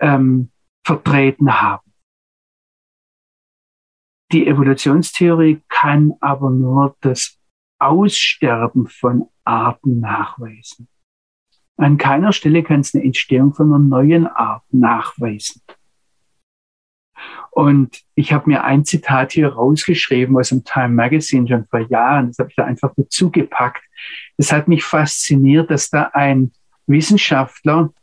[0.00, 0.50] ähm,
[0.84, 1.86] vertreten haben.
[4.32, 7.38] Die Evolutionstheorie kann aber nur das
[7.78, 10.88] Aussterben von Arten nachweisen.
[11.76, 15.62] An keiner Stelle kann es eine Entstehung von einer neuen Art nachweisen.
[17.56, 22.26] Und ich habe mir ein Zitat hier rausgeschrieben aus dem Time Magazine schon vor Jahren.
[22.26, 23.82] Das habe ich da einfach dazu gepackt.
[24.36, 26.52] Das hat mich fasziniert, dass da ein
[26.86, 27.94] Wissenschaftler,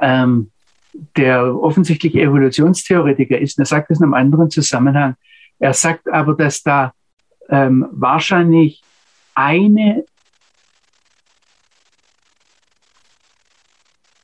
[0.00, 0.52] ähm,
[1.18, 5.16] der offensichtlich Evolutionstheoretiker ist, er sagt das in einem anderen Zusammenhang.
[5.58, 6.94] Er sagt aber, dass da
[7.50, 8.82] ähm, wahrscheinlich
[9.34, 10.06] eine,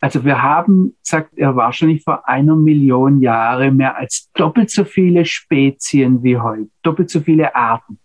[0.03, 5.25] also wir haben, sagt er, wahrscheinlich vor einer Million Jahre mehr als doppelt so viele
[5.25, 8.01] Spezien wie heute, doppelt so viele Arten.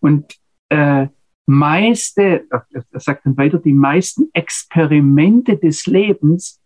[0.00, 0.36] Und
[0.68, 1.06] äh,
[1.46, 6.60] meiste, er sagt dann weiter, die meisten Experimente des Lebens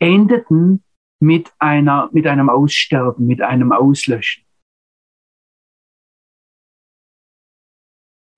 [0.00, 0.82] endeten
[1.20, 4.44] mit einer, mit einem Aussterben, mit einem Auslöschen.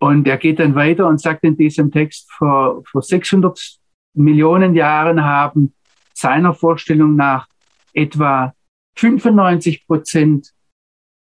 [0.00, 3.80] Und er geht dann weiter und sagt in diesem Text, vor, vor 600
[4.16, 5.74] Millionen Jahren haben
[6.14, 7.48] seiner Vorstellung nach
[7.92, 8.54] etwa
[8.96, 10.52] 95 Prozent,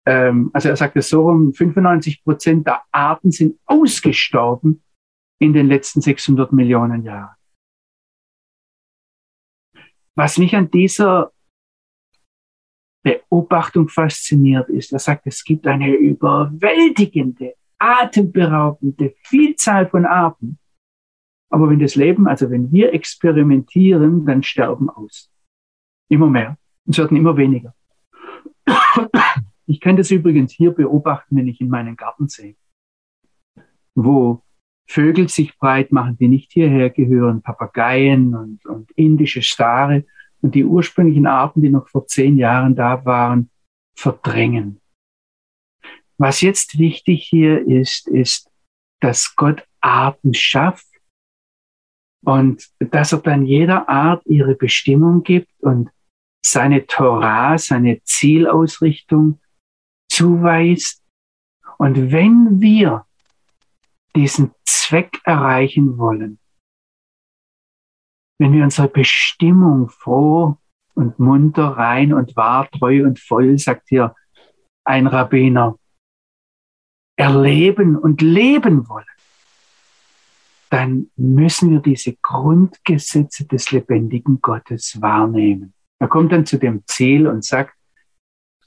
[0.07, 4.82] ähm, also er sagt es so rum, 95 Prozent der Arten sind ausgestorben
[5.38, 7.34] in den letzten 600 Millionen Jahren.
[10.14, 11.32] Was mich an dieser
[13.03, 20.59] Beobachtung fasziniert ist, er sagt, es gibt eine überwältigende atemberaubende Vielzahl von Arten.
[21.53, 25.31] Aber wenn das Leben, also wenn wir experimentieren, dann sterben aus.
[26.09, 26.57] Immer mehr.
[26.87, 27.75] Und es werden immer weniger.
[29.67, 32.57] Ich kann das übrigens hier beobachten, wenn ich in meinen Garten sehe,
[33.95, 34.43] wo
[34.87, 40.05] Vögel sich breit machen, die nicht hierher gehören, Papageien und, und indische Stare
[40.41, 43.51] und die ursprünglichen Arten, die noch vor zehn Jahren da waren,
[43.95, 44.81] verdrängen.
[46.17, 48.51] Was jetzt wichtig hier ist, ist,
[49.01, 50.91] dass Gott Arten schafft
[52.25, 55.91] und dass er dann jeder Art ihre Bestimmung gibt und
[56.45, 59.41] seine Torah, seine Zielausrichtung
[60.11, 61.03] zuweist.
[61.79, 63.07] Und wenn wir
[64.14, 66.39] diesen Zweck erreichen wollen,
[68.39, 70.59] wenn wir unsere Bestimmung froh
[70.95, 74.14] und munter, rein und wahr, treu und voll, sagt hier
[74.85, 75.79] ein Rabbiner,
[77.16, 79.07] erleben und leben wollen,
[80.73, 85.75] dann müssen wir diese Grundgesetze des lebendigen Gottes wahrnehmen.
[85.99, 87.75] Er kommt dann zu dem Ziel und sagt,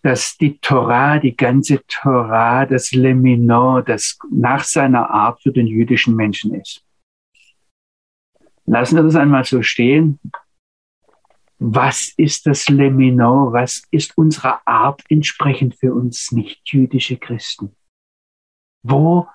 [0.04, 6.16] dass die Torah, die ganze Torah, das Lemino, das nach seiner Art für den jüdischen
[6.16, 6.86] Menschen ist.
[8.68, 10.20] Lassen wir das einmal so stehen.
[11.58, 13.52] Was ist das Lemino?
[13.52, 17.76] Was ist unserer Art entsprechend für uns nicht-jüdische Christen?
[18.84, 19.28] Wo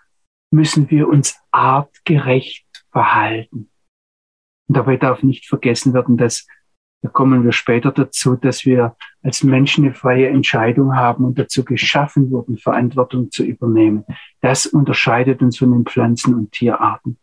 [0.50, 3.70] müssen wir uns artgerecht verhalten?
[4.68, 6.46] Und dabei darf nicht vergessen werden, dass,
[7.02, 11.64] da kommen wir später dazu, dass wir als Menschen eine freie Entscheidung haben und dazu
[11.64, 14.04] geschaffen wurden, Verantwortung zu übernehmen.
[14.40, 17.18] Das unterscheidet uns von den Pflanzen- und Tierarten.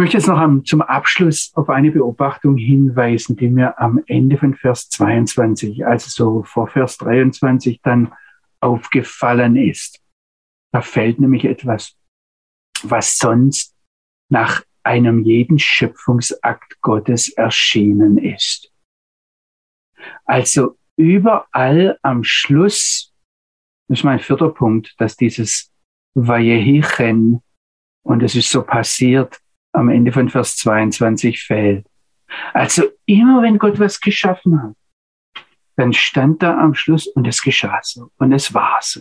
[0.00, 4.88] möchte jetzt noch zum Abschluss auf eine Beobachtung hinweisen, die mir am Ende von Vers
[4.88, 8.10] 22, also so vor Vers 23 dann
[8.60, 10.00] aufgefallen ist.
[10.72, 11.96] Da fällt nämlich etwas,
[12.82, 13.74] was sonst
[14.30, 18.72] nach einem jeden Schöpfungsakt Gottes erschienen ist.
[20.24, 23.12] Also überall am Schluss,
[23.88, 25.72] das ist mein vierter Punkt, dass dieses
[26.14, 27.42] Vayehichen,
[28.02, 29.38] und es ist so passiert,
[29.72, 31.86] am Ende von Vers 22 fällt.
[32.54, 34.76] Also immer wenn Gott was geschaffen hat,
[35.76, 39.00] dann stand da am Schluss und es geschah so und es war so.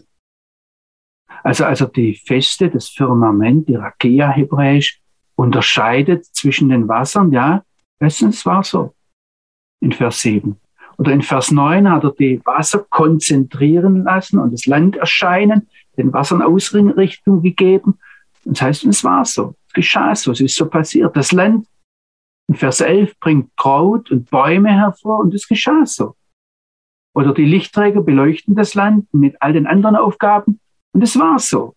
[1.43, 5.01] Also also die Feste, das Firmament, die Rakia hebräisch,
[5.35, 7.63] unterscheidet zwischen den Wassern, ja,
[7.99, 8.93] es war so.
[9.81, 10.57] In Vers 7.
[10.97, 16.11] Oder in Vers 9 hat er die Wasser konzentrieren lassen und das Land erscheinen, den
[16.11, 17.97] Wassern Ausrichtung gegeben.
[18.43, 21.15] Und das heißt, es war so geschah so, es ist so passiert.
[21.15, 21.67] Das Land
[22.47, 26.15] in Vers 11 bringt Kraut und Bäume hervor und es geschah so.
[27.15, 30.59] Oder die Lichtträger beleuchten das Land mit all den anderen Aufgaben
[30.93, 31.75] und es war so.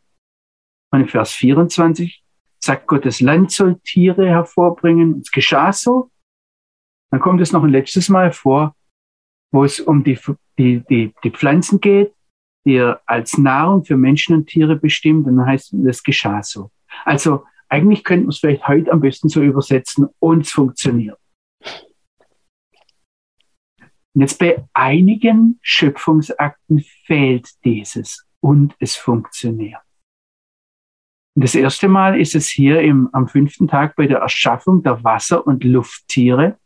[0.91, 2.23] Und in Vers 24
[2.59, 5.21] sagt Gott, das Land soll Tiere hervorbringen.
[5.21, 6.11] Es geschah so.
[7.11, 8.75] Dann kommt es noch ein letztes Mal vor,
[9.53, 10.19] wo es um die,
[10.59, 12.15] die, die, die Pflanzen geht,
[12.65, 15.27] die er als Nahrung für Menschen und Tiere bestimmt.
[15.27, 16.71] Und dann heißt es, das geschah so.
[17.05, 21.19] Also eigentlich könnten wir es vielleicht heute am besten so übersetzen und es funktioniert.
[24.15, 29.81] Und jetzt bei einigen Schöpfungsakten fehlt dieses und es funktioniert.
[31.35, 35.03] Und das erste Mal ist es hier im, am fünften Tag bei der Erschaffung der
[35.03, 36.59] Wasser- und Lufttiere.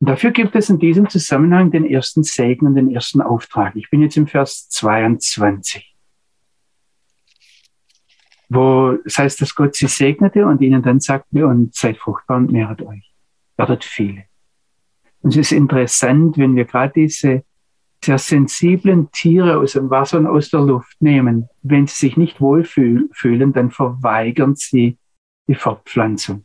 [0.00, 3.76] Und dafür gibt es in diesem Zusammenhang den ersten Segen und den ersten Auftrag.
[3.76, 5.92] Ich bin jetzt im Vers 22
[8.54, 12.52] wo es heißt, dass Gott sie segnete und ihnen dann sagte, und seid fruchtbar und
[12.52, 13.12] mehret euch.
[13.56, 14.24] Werdet viele.
[15.22, 17.44] Und es ist interessant, wenn wir gerade diese
[18.04, 22.40] sehr sensiblen Tiere aus dem Wasser und aus der Luft nehmen, wenn sie sich nicht
[22.40, 24.98] wohlfühlen, dann verweigern sie
[25.46, 26.44] die Fortpflanzung.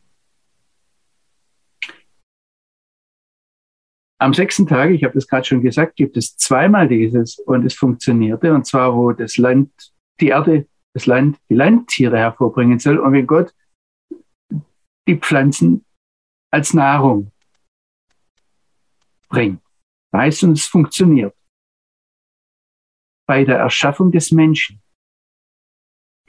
[4.20, 7.74] Am sechsten Tag, ich habe das gerade schon gesagt, gibt es zweimal dieses und es
[7.74, 9.70] funktionierte, und zwar wo das Land,
[10.20, 13.54] die Erde das Land, die Landtiere hervorbringen soll und wenn Gott
[15.06, 15.84] die Pflanzen
[16.50, 17.30] als Nahrung
[19.28, 19.62] bringt.
[20.14, 21.34] Heißt es, es funktioniert.
[23.26, 24.80] Bei der Erschaffung des Menschen,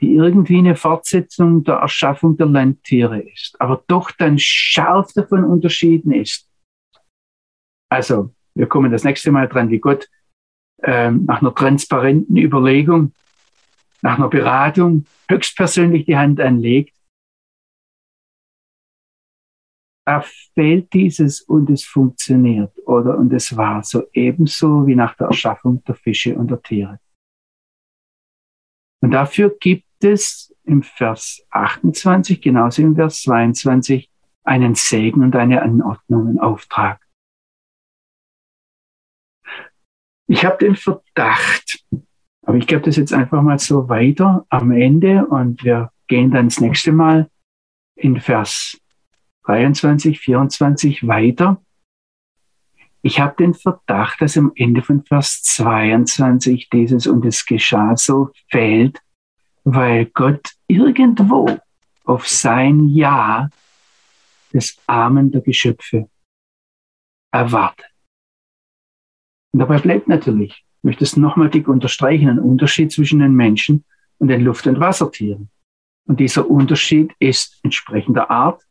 [0.00, 6.12] die irgendwie eine Fortsetzung der Erschaffung der Landtiere ist, aber doch dann scharf davon unterschieden
[6.12, 6.48] ist.
[7.90, 10.08] Also, wir kommen das nächste Mal dran, wie Gott
[10.82, 13.12] ähm, nach einer transparenten Überlegung
[14.02, 16.94] nach einer Beratung höchstpersönlich die Hand anlegt,
[20.54, 25.82] fehlt dieses und es funktioniert oder und es war so ebenso wie nach der Erschaffung
[25.84, 26.98] der Fische und der Tiere.
[29.02, 34.10] Und dafür gibt es im Vers 28, genauso im Vers 22,
[34.44, 37.00] einen Segen und eine Anordnung, einen Auftrag.
[40.26, 41.84] Ich habe den Verdacht,
[42.42, 46.46] aber ich gebe das jetzt einfach mal so weiter am Ende und wir gehen dann
[46.46, 47.30] das nächste Mal
[47.96, 48.80] in Vers
[49.44, 51.62] 23, 24 weiter.
[53.02, 58.30] Ich habe den Verdacht, dass am Ende von Vers 22 dieses und es geschah so
[58.50, 59.00] fällt,
[59.64, 61.58] weil Gott irgendwo
[62.04, 63.48] auf sein Ja
[64.52, 66.10] des Armen der Geschöpfe
[67.30, 67.86] erwartet.
[69.52, 73.84] Und dabei bleibt natürlich ich möchte es nochmal dick unterstreichen, ein Unterschied zwischen den Menschen
[74.16, 75.50] und den Luft- und Wassertieren.
[76.06, 78.62] Und dieser Unterschied ist entsprechender Art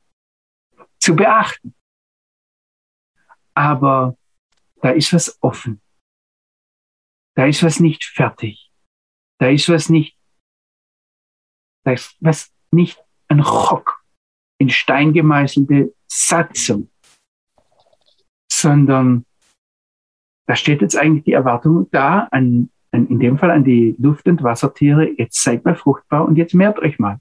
[0.99, 1.75] zu beachten.
[3.53, 4.17] Aber
[4.81, 5.81] da ist was offen.
[7.35, 8.71] Da ist was nicht fertig.
[9.39, 10.17] Da ist was nicht,
[11.85, 14.03] da ist was nicht ein Rock
[14.59, 16.89] in Stein gemeißelte Satzung,
[18.51, 19.25] sondern
[20.47, 24.27] da steht jetzt eigentlich die Erwartung da, an, an, in dem Fall an die Luft-
[24.27, 27.19] und Wassertiere, jetzt seid mal fruchtbar und jetzt mehrt euch mal.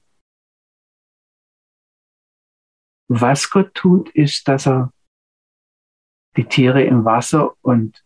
[3.09, 4.93] Was Gott tut, ist, dass er
[6.37, 8.05] die Tiere im Wasser und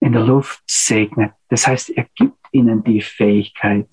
[0.00, 1.32] in der Luft segnet.
[1.48, 3.88] Das heißt, er gibt ihnen die Fähigkeit,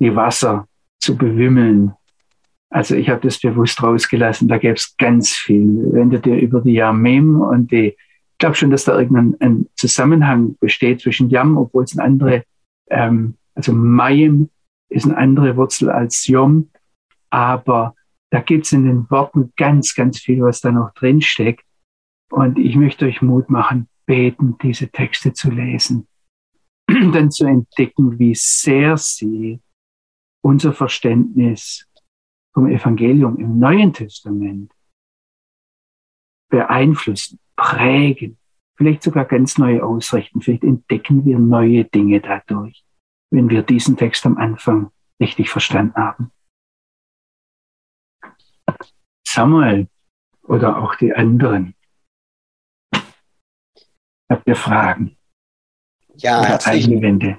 [0.00, 0.68] die Wasser
[1.00, 1.94] zu bewimmeln.
[2.70, 5.92] Also ich habe das bewusst rausgelassen, da gäbe es ganz viel.
[5.92, 7.96] Wenn du dir über die Yamim und die
[8.36, 12.44] ich glaube schon, dass da irgendein Zusammenhang besteht zwischen Yam, obwohl es eine andere,
[12.90, 14.50] ähm, also Mayim
[14.90, 16.68] ist eine andere Wurzel als Yom.
[17.30, 17.94] aber
[18.30, 21.64] da gibt es in den Worten ganz, ganz viel, was da noch drin steckt.
[22.30, 26.08] Und ich möchte euch Mut machen, beten, diese Texte zu lesen,
[26.86, 29.60] dann zu entdecken, wie sehr sie
[30.42, 31.86] unser Verständnis
[32.52, 34.72] vom Evangelium im Neuen Testament
[36.48, 38.38] beeinflussen, prägen,
[38.76, 40.40] vielleicht sogar ganz neu ausrichten.
[40.40, 42.84] Vielleicht entdecken wir neue Dinge dadurch,
[43.30, 46.30] wenn wir diesen Text am Anfang richtig verstanden haben.
[49.36, 49.86] Samuel
[50.44, 51.74] oder auch die anderen.
[54.30, 55.14] Habt ihr Fragen?
[56.16, 57.38] Ja, herzlichen,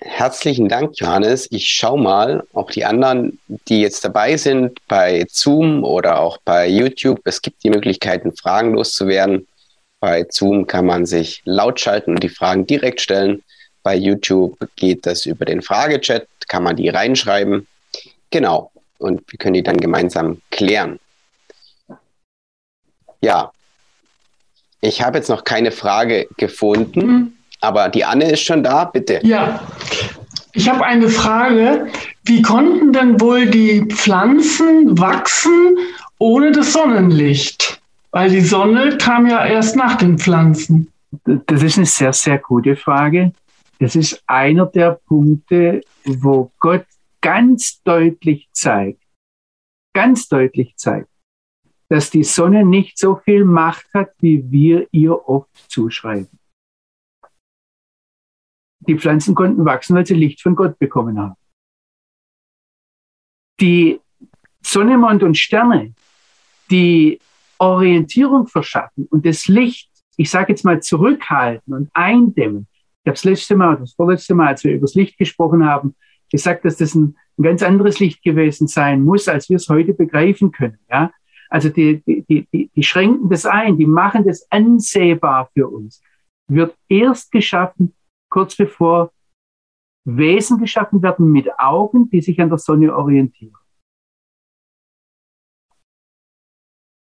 [0.00, 1.48] herzlichen Dank, Johannes.
[1.50, 6.68] Ich schaue mal, auch die anderen, die jetzt dabei sind, bei Zoom oder auch bei
[6.68, 7.20] YouTube.
[7.24, 9.48] Es gibt die Möglichkeiten, Fragen loszuwerden.
[9.98, 13.42] Bei Zoom kann man sich laut schalten und die Fragen direkt stellen.
[13.82, 17.66] Bei YouTube geht das über den Fragechat, kann man die reinschreiben.
[18.30, 18.70] Genau.
[18.98, 21.00] Und wir können die dann gemeinsam klären.
[23.22, 23.52] Ja,
[24.80, 27.32] ich habe jetzt noch keine Frage gefunden, mhm.
[27.60, 29.20] aber die Anne ist schon da, bitte.
[29.22, 29.62] Ja,
[30.52, 31.86] ich habe eine Frage.
[32.24, 35.78] Wie konnten denn wohl die Pflanzen wachsen
[36.18, 37.80] ohne das Sonnenlicht?
[38.10, 40.92] Weil die Sonne kam ja erst nach den Pflanzen.
[41.24, 43.32] Das ist eine sehr, sehr gute Frage.
[43.78, 46.84] Das ist einer der Punkte, wo Gott
[47.20, 49.02] ganz deutlich zeigt,
[49.94, 51.08] ganz deutlich zeigt,
[51.92, 56.38] dass die Sonne nicht so viel Macht hat, wie wir ihr oft zuschreiben.
[58.88, 61.34] Die Pflanzen konnten wachsen, weil sie Licht von Gott bekommen haben.
[63.60, 64.00] Die
[64.62, 65.92] Sonne, Mond und Sterne,
[66.70, 67.20] die
[67.58, 72.68] Orientierung verschaffen und das Licht, ich sage jetzt mal, zurückhalten und eindämmen.
[73.02, 75.94] Ich habe das letzte Mal, das vorletzte Mal, als wir über das Licht gesprochen haben,
[76.30, 79.92] gesagt, dass das ein, ein ganz anderes Licht gewesen sein muss, als wir es heute
[79.92, 80.78] begreifen können.
[80.88, 81.12] Ja?
[81.52, 86.02] Also die, die, die, die schränken das ein, die machen das ansehbar für uns.
[86.48, 87.94] Wird erst geschaffen,
[88.30, 89.12] kurz bevor
[90.04, 93.54] Wesen geschaffen werden mit Augen, die sich an der Sonne orientieren.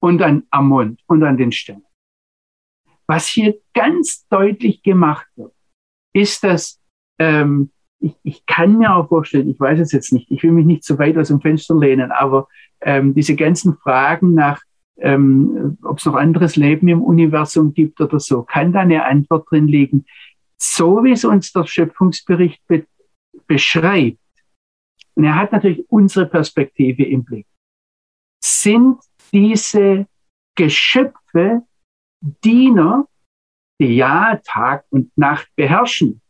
[0.03, 1.86] Und an, am Mond und an den Sternen.
[3.07, 5.55] Was hier ganz deutlich gemacht wird,
[6.12, 6.82] ist, dass
[7.20, 7.70] ähm,
[8.03, 10.84] ich, ich kann mir auch vorstellen, ich weiß es jetzt nicht, ich will mich nicht
[10.84, 12.48] zu weit aus dem Fenster lehnen, aber
[12.80, 14.61] ähm, diese ganzen Fragen nach,
[14.98, 19.50] ähm, ob es noch anderes Leben im Universum gibt oder so, kann da eine Antwort
[19.50, 20.05] drin liegen.
[20.59, 22.84] So wie es uns der Schöpfungsbericht be
[23.46, 24.18] beschreibt,
[25.14, 27.46] und er hat natürlich unsere Perspektive im Blick,
[28.42, 28.98] sind
[29.32, 30.07] diese
[30.55, 31.62] Geschöpfe
[32.20, 33.07] Diener,
[33.80, 36.22] die ja Tag und Nacht beherrschen.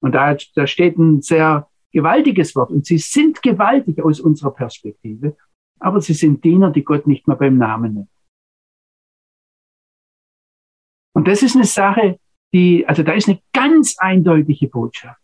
[0.00, 2.70] Und da, da steht ein sehr gewaltiges Wort.
[2.70, 5.36] Und sie sind gewaltig aus unserer Perspektive,
[5.80, 8.10] aber sie sind Diener, die Gott nicht mehr beim Namen nennt.
[11.14, 12.20] Und das ist eine Sache,
[12.52, 15.20] die, also da ist eine ganz eindeutige Botschaft.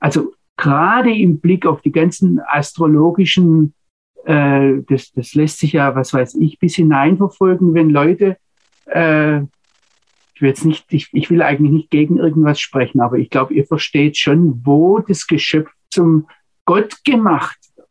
[0.00, 3.74] Also gerade im Blick auf die ganzen astrologischen,
[4.24, 8.36] äh, das, das lässt sich ja, was weiß ich, bis hineinverfolgen, wenn Leute
[8.86, 9.42] äh,
[10.34, 13.54] ich will jetzt nicht, ich, ich will eigentlich nicht gegen irgendwas sprechen, aber ich glaube,
[13.54, 16.28] ihr versteht schon, wo das Geschöpf zum
[16.64, 17.88] Gott gemacht wird.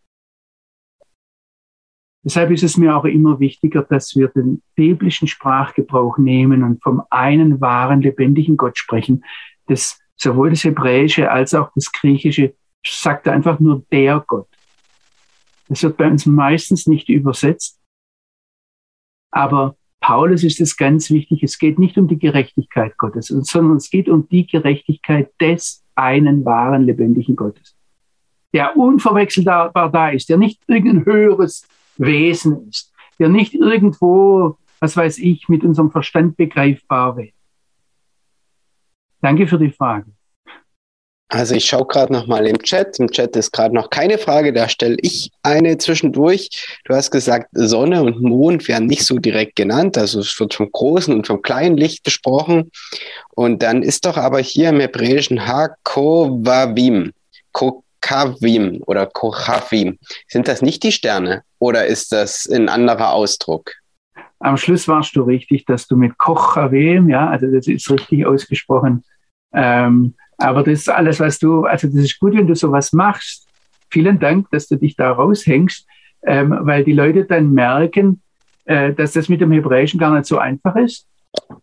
[2.26, 7.04] Deshalb ist es mir auch immer wichtiger, dass wir den biblischen Sprachgebrauch nehmen und vom
[7.10, 9.24] einen wahren, lebendigen Gott sprechen.
[9.68, 14.48] Das, sowohl das Hebräische als auch das Griechische sagt einfach nur der Gott.
[15.70, 17.80] Das wird bei uns meistens nicht übersetzt.
[19.32, 23.90] Aber Paulus ist es ganz wichtig, es geht nicht um die Gerechtigkeit Gottes, sondern es
[23.90, 27.78] geht um die Gerechtigkeit des einen wahren, lebendigen Gottes,
[28.52, 35.20] der unverwechselbar da ist, der nicht irgendein höheres Wesen ist, der nicht irgendwo, was weiß
[35.20, 37.32] ich, mit unserem Verstand begreifbar wäre.
[39.22, 40.12] Danke für die Frage.
[41.34, 43.00] Also ich schaue gerade noch mal im Chat.
[43.00, 44.54] Im Chat ist gerade noch keine Frage.
[44.54, 46.78] Da stelle ich eine zwischendurch.
[46.86, 49.98] Du hast gesagt, Sonne und Mond werden nicht so direkt genannt.
[49.98, 52.70] Also es wird vom großen und vom kleinen Licht gesprochen.
[53.32, 57.14] Und dann ist doch aber hier im Hebräischen Hakovavim,
[57.52, 59.98] Kokavim oder Kochavim.
[60.28, 63.72] Sind das nicht die Sterne oder ist das ein anderer Ausdruck?
[64.38, 69.04] Am Schluss warst du richtig, dass du mit Kochavim, ja, also das ist richtig ausgesprochen,
[69.56, 70.14] ähm,
[70.44, 73.48] aber das ist alles, was du, also das ist gut, wenn du sowas machst.
[73.90, 75.88] Vielen Dank, dass du dich da raushängst,
[76.24, 78.22] ähm, weil die Leute dann merken,
[78.66, 81.08] äh, dass das mit dem Hebräischen gar nicht so einfach ist.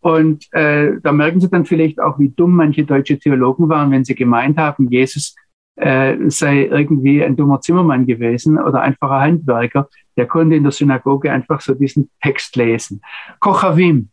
[0.01, 4.05] Und äh, da merken sie dann vielleicht auch, wie dumm manche deutsche Theologen waren, wenn
[4.05, 5.35] sie gemeint haben, Jesus
[5.77, 9.89] äh, sei irgendwie ein dummer Zimmermann gewesen oder einfach ein Handwerker.
[10.17, 13.01] Der konnte in der Synagoge einfach so diesen Text lesen.
[13.39, 14.09] Kochavim.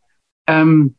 [0.45, 0.95] Ähm,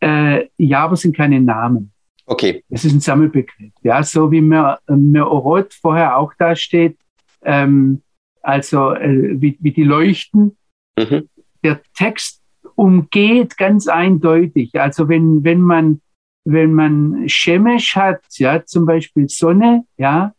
[0.00, 1.92] äh, ja, sind keine Namen.
[2.26, 2.64] Okay.
[2.68, 3.72] Es ist ein Sammelbegriff.
[3.82, 6.98] Ja, so wie mir, mir Orot vorher auch da steht,
[7.42, 8.02] ähm,
[8.42, 10.56] also äh, wie, wie die leuchten.
[10.98, 11.28] Mhm.
[11.62, 12.42] Der Text
[12.74, 14.74] umgeht ganz eindeutig.
[14.74, 16.00] Also wenn, wenn man,
[16.44, 20.32] wenn man Shemesh hat, ja, zum Beispiel Sonne, ja,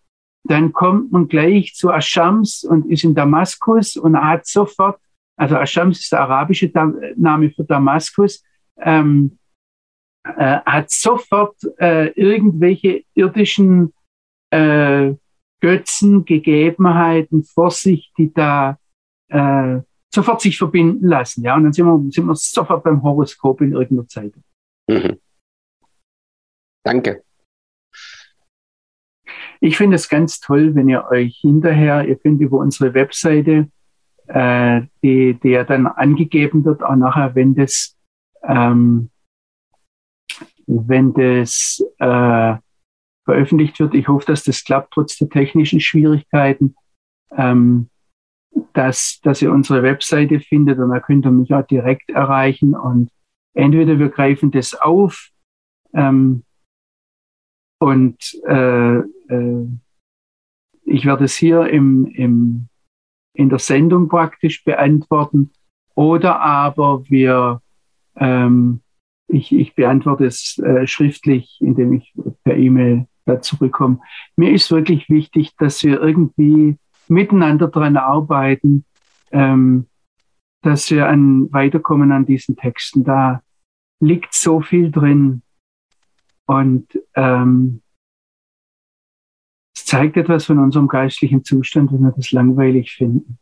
[0.43, 4.99] dann kommt man gleich zu Aschams und ist in Damaskus und hat sofort,
[5.37, 6.71] also Aschams ist der arabische
[7.15, 8.43] Name für Damaskus,
[8.79, 9.37] ähm,
[10.37, 13.93] äh, hat sofort äh, irgendwelche irdischen
[14.51, 15.13] äh,
[15.59, 18.77] Götzen, Gegebenheiten vor sich, die da
[19.29, 19.79] äh,
[20.13, 21.43] sofort sich verbinden lassen.
[21.43, 24.43] Ja, und dann sind wir, sind wir sofort beim Horoskop in irgendeiner Zeitung.
[24.87, 25.19] Mhm.
[26.83, 27.23] Danke.
[29.59, 33.69] Ich finde es ganz toll, wenn ihr euch hinterher, ihr könnt über unsere Webseite,
[34.27, 37.97] äh, die, die ja dann angegeben wird, auch nachher, wenn das,
[38.43, 39.09] ähm,
[40.67, 42.55] wenn das äh,
[43.25, 43.93] veröffentlicht wird.
[43.93, 46.75] Ich hoffe, dass das klappt, trotz der technischen Schwierigkeiten,
[47.35, 47.89] ähm,
[48.73, 53.09] dass, dass ihr unsere Webseite findet und da könnt ihr mich auch direkt erreichen und
[53.53, 55.29] entweder wir greifen das auf
[55.93, 56.43] ähm,
[57.79, 59.67] und äh, äh,
[60.83, 62.69] ich werde es hier im, im,
[63.33, 65.51] in der Sendung praktisch beantworten
[65.95, 67.61] oder aber wir
[68.15, 68.81] ähm,
[69.27, 72.13] ich, ich beantworte es äh, schriftlich, indem ich
[72.43, 74.01] per E-Mail da zurückkommen.
[74.35, 78.85] Mir ist wirklich wichtig, dass wir irgendwie miteinander daran arbeiten,
[79.31, 79.87] ähm,
[80.61, 83.03] dass wir an weiterkommen an diesen Texten.
[83.03, 83.41] Da
[83.99, 85.41] liegt so viel drin
[86.45, 87.81] und ähm,
[89.75, 93.37] es zeigt etwas von unserem geistlichen Zustand, wenn wir das langweilig finden.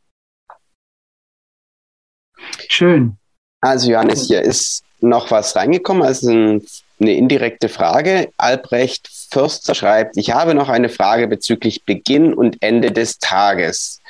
[2.67, 3.17] Schön.
[3.65, 6.61] Also Johannes, hier ist noch was reingekommen, also eine
[6.99, 8.31] indirekte Frage.
[8.37, 14.01] Albrecht Förster schreibt, ich habe noch eine Frage bezüglich Beginn und Ende des Tages.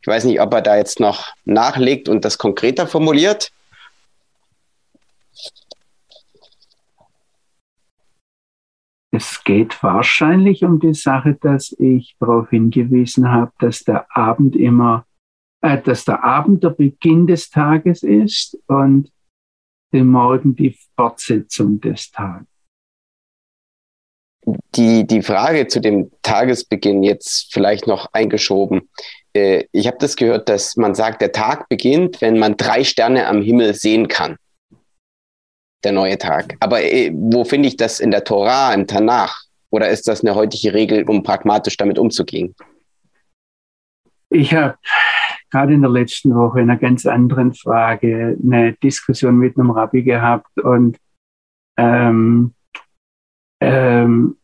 [0.00, 3.52] Ich weiß nicht, ob er da jetzt noch nachlegt und das konkreter formuliert.
[9.10, 15.04] Es geht wahrscheinlich um die Sache, dass ich darauf hingewiesen habe, dass der Abend immer,
[15.62, 19.10] dass der Abend der Beginn des Tages ist und
[19.92, 22.46] dem Morgen die Fortsetzung des Tages.
[24.74, 28.88] Die, die Frage zu dem Tagesbeginn jetzt vielleicht noch eingeschoben.
[29.34, 33.28] Äh, ich habe das gehört, dass man sagt, der Tag beginnt, wenn man drei Sterne
[33.28, 34.36] am Himmel sehen kann.
[35.84, 36.56] Der neue Tag.
[36.58, 39.42] Aber äh, wo finde ich das in der Torah, im Tanach?
[39.70, 42.54] Oder ist das eine heutige Regel, um pragmatisch damit umzugehen?
[44.34, 44.78] Ich habe
[45.50, 50.02] gerade in der letzten Woche in einer ganz anderen Frage eine Diskussion mit einem Rabbi
[50.02, 50.98] gehabt und
[51.76, 52.54] ähm,
[53.60, 54.36] ähm,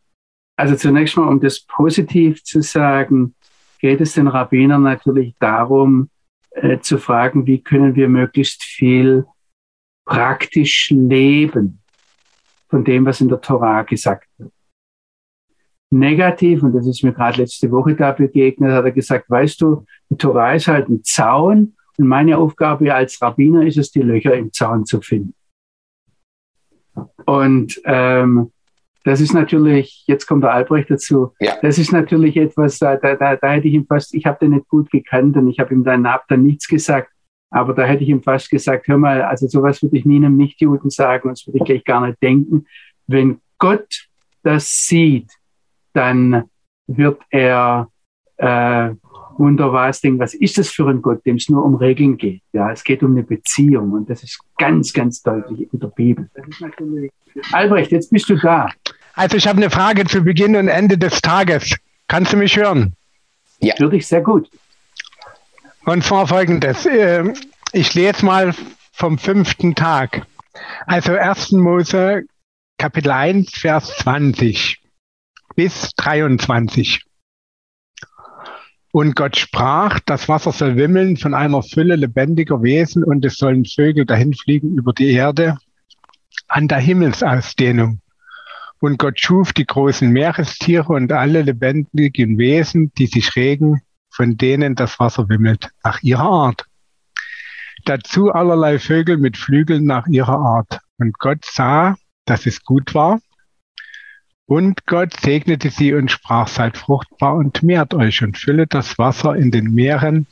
[0.55, 3.33] also zunächst mal, um das positiv zu sagen,
[3.79, 6.11] geht es den Rabbinern natürlich darum,
[6.51, 9.25] äh, zu fragen, wie können wir möglichst viel
[10.05, 11.81] praktisch leben
[12.67, 14.51] von dem, was in der Torah gesagt wird
[15.91, 19.85] negativ, und das ist mir gerade letzte Woche da begegnet, hat er gesagt, weißt du,
[20.09, 24.33] die Torah ist halt ein Zaun und meine Aufgabe als Rabbiner ist es, die Löcher
[24.35, 25.33] im Zaun zu finden.
[27.25, 28.51] Und ähm,
[29.03, 31.55] das ist natürlich, jetzt kommt der Albrecht dazu, ja.
[31.61, 34.51] das ist natürlich etwas, da, da, da, da hätte ich ihm fast, ich habe den
[34.51, 37.09] nicht gut gekannt und ich habe ihm dann, hab dann nichts gesagt,
[37.49, 40.37] aber da hätte ich ihm fast gesagt, hör mal, also sowas würde ich nie einem
[40.37, 42.65] Nichtjuden sagen und das würde ich gleich gar nicht denken.
[43.07, 44.07] Wenn Gott
[44.43, 45.31] das sieht,
[45.93, 46.43] dann
[46.87, 47.89] wird er
[48.37, 48.91] äh,
[49.37, 52.41] wunderbar denken, was ist das für ein Gott, dem es nur um Regeln geht.
[52.51, 56.29] Ja, es geht um eine Beziehung und das ist ganz, ganz deutlich in der Bibel.
[57.51, 58.69] Albrecht, jetzt bist du da.
[59.13, 61.75] Also ich habe eine Frage zu Beginn und Ende des Tages.
[62.07, 62.93] Kannst du mich hören?
[63.59, 63.73] Ja.
[63.79, 64.49] Würde ich sehr gut.
[65.85, 66.85] Und zwar folgendes.
[66.85, 67.33] Ähm,
[67.71, 68.53] ich lese mal
[68.93, 70.25] vom fünften Tag.
[70.85, 71.53] Also 1.
[71.53, 72.23] Mose
[72.77, 74.79] Kapitel 1, Vers 20
[75.59, 77.03] bis 23.
[78.93, 83.65] Und Gott sprach, das Wasser soll wimmeln von einer Fülle lebendiger Wesen und es sollen
[83.65, 85.57] Vögel dahinfliegen über die Erde
[86.47, 87.99] an der Himmelsausdehnung.
[88.79, 94.75] Und Gott schuf die großen Meerestiere und alle lebendigen Wesen, die sich regen, von denen
[94.75, 96.67] das Wasser wimmelt, nach ihrer Art.
[97.83, 100.79] Dazu allerlei Vögel mit Flügeln nach ihrer Art.
[100.99, 103.19] Und Gott sah, dass es gut war.
[104.49, 109.35] Und Gott segnete sie und sprach, seid fruchtbar und mehrt euch und füllet das Wasser
[109.35, 110.25] in den Meeren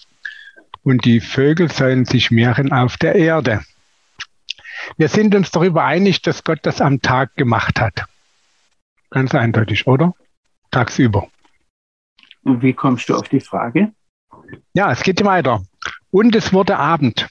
[0.81, 3.61] und die Vögel sollen sich mehren auf der Erde.
[4.98, 8.06] Wir sind uns darüber einig, dass Gott das am Tag gemacht hat.
[9.11, 10.15] Ganz eindeutig, oder?
[10.72, 11.27] Tagsüber.
[12.41, 13.91] Und wie kommst du auf die Frage?
[14.73, 15.64] Ja, es geht weiter.
[16.10, 17.27] Und es wurde Abend.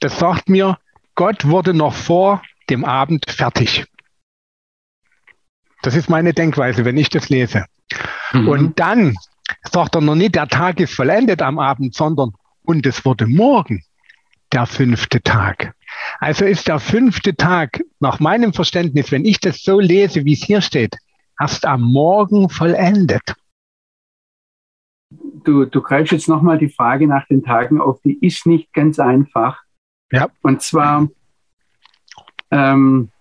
[0.00, 0.78] Das sagt mir,
[1.14, 2.40] Gott wurde noch vor
[2.70, 3.84] dem Abend fertig.
[5.86, 7.64] Das ist meine Denkweise, wenn ich das lese.
[8.32, 8.48] Mhm.
[8.48, 9.14] Und dann
[9.70, 12.32] sagt er noch nicht, der Tag ist vollendet am Abend, sondern
[12.64, 13.84] und es wurde morgen
[14.52, 15.76] der fünfte Tag.
[16.18, 20.42] Also ist der fünfte Tag nach meinem Verständnis, wenn ich das so lese, wie es
[20.42, 20.96] hier steht,
[21.38, 23.36] erst am Morgen vollendet.
[25.44, 28.98] Du, du greifst jetzt nochmal die Frage nach den Tagen auf, die ist nicht ganz
[28.98, 29.62] einfach.
[30.10, 30.30] Ja.
[30.42, 31.08] Und zwar,
[32.50, 33.12] ähm,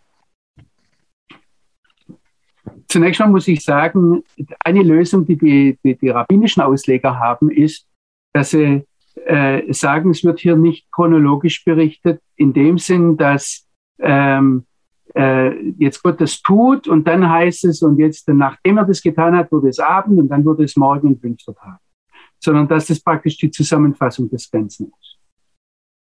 [2.96, 4.24] Zunächst mal muss ich sagen,
[4.64, 7.90] eine Lösung, die die, die, die rabbinischen Ausleger haben, ist,
[8.32, 8.86] dass sie
[9.26, 13.68] äh, sagen, es wird hier nicht chronologisch berichtet, in dem Sinn, dass
[14.00, 14.64] ähm,
[15.14, 19.36] äh, jetzt Gott das tut und dann heißt es, und jetzt, nachdem er das getan
[19.36, 21.80] hat, wurde es Abend und dann wurde es morgen und fünfter Tag.
[22.42, 25.18] Sondern dass das praktisch die Zusammenfassung des Ganzen ist.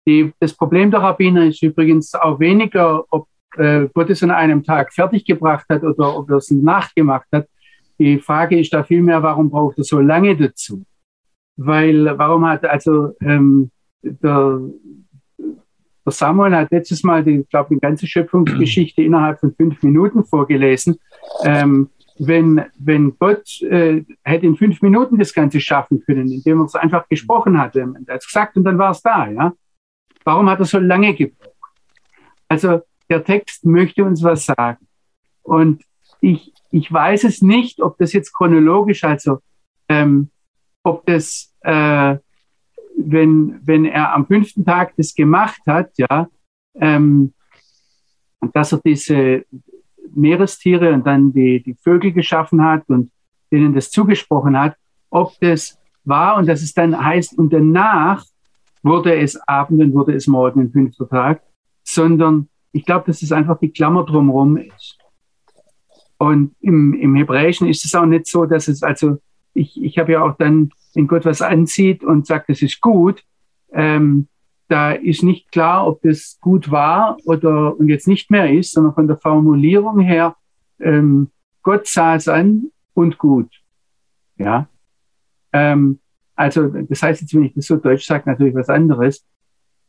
[0.07, 4.63] Die, das Problem der Rabbiner ist übrigens auch weniger, ob äh, Gott es an einem
[4.63, 7.49] Tag fertiggebracht hat oder ob er es nachgemacht hat.
[7.99, 10.85] Die Frage ist da vielmehr, warum braucht er so lange dazu?
[11.57, 13.71] Weil, warum hat also ähm,
[14.03, 14.61] der,
[15.39, 20.25] der Samuel hat letztes Mal, die, ich glaube, die ganze Schöpfungsgeschichte innerhalb von fünf Minuten
[20.25, 20.99] vorgelesen.
[21.45, 26.65] Ähm, wenn, wenn Gott äh, hätte in fünf Minuten das Ganze schaffen können, indem er
[26.67, 29.53] es einfach gesprochen hatte, er hat es gesagt und dann war es da, ja.
[30.25, 31.51] Warum hat er so lange gebraucht?
[32.49, 32.83] Also
[33.13, 34.87] der Text möchte uns was sagen.
[35.43, 35.85] Und
[36.21, 39.41] ich, ich weiß es nicht, ob das jetzt chronologisch, also
[39.89, 40.31] ähm,
[40.83, 42.17] ob das, äh,
[42.97, 46.29] wenn, wenn er am fünften Tag das gemacht hat, ja,
[46.75, 47.35] ähm,
[48.55, 49.45] dass er diese
[50.15, 53.11] Meerestiere und dann die, die Vögel geschaffen hat und
[53.51, 54.77] denen das zugesprochen hat,
[55.11, 58.25] ob das war und dass es dann heißt, und danach
[58.83, 61.43] wurde es Abend und wurde es Morgen, ein fünfter Tag,
[61.85, 64.99] sondern ich glaube, dass es einfach die Klammer drumherum ist.
[66.19, 69.19] Und im, im Hebräischen ist es auch nicht so, dass es also,
[69.55, 73.25] ich, ich habe ja auch dann, wenn Gott was ansieht und sagt, das ist gut,
[73.73, 74.29] ähm,
[74.69, 78.95] da ist nicht klar, ob das gut war oder und jetzt nicht mehr ist, sondern
[78.95, 80.37] von der Formulierung her,
[80.81, 81.31] ähm,
[81.63, 83.51] Gott sah es an und gut.
[84.37, 84.69] Ja.
[85.53, 85.99] Ähm,
[86.35, 89.25] also, das heißt jetzt, wenn ich das so deutsch sage, natürlich was anderes.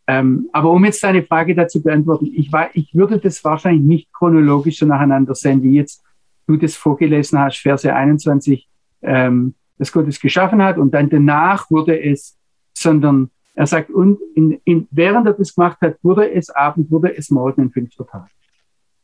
[0.08, 4.14] Ähm, aber um jetzt deine Frage dazu beantworten, ich, war, ich würde das wahrscheinlich nicht
[4.14, 6.04] chronologisch so nacheinander sehen, wie jetzt
[6.48, 8.68] du das vorgelesen hast, Verse 21,
[9.02, 12.38] ähm, dass Gott es geschaffen hat und dann danach wurde es,
[12.74, 17.16] sondern er sagt, und in, in, während er das gemacht hat, wurde es Abend, wurde
[17.16, 18.30] es Morgen, ein fünfter Tag.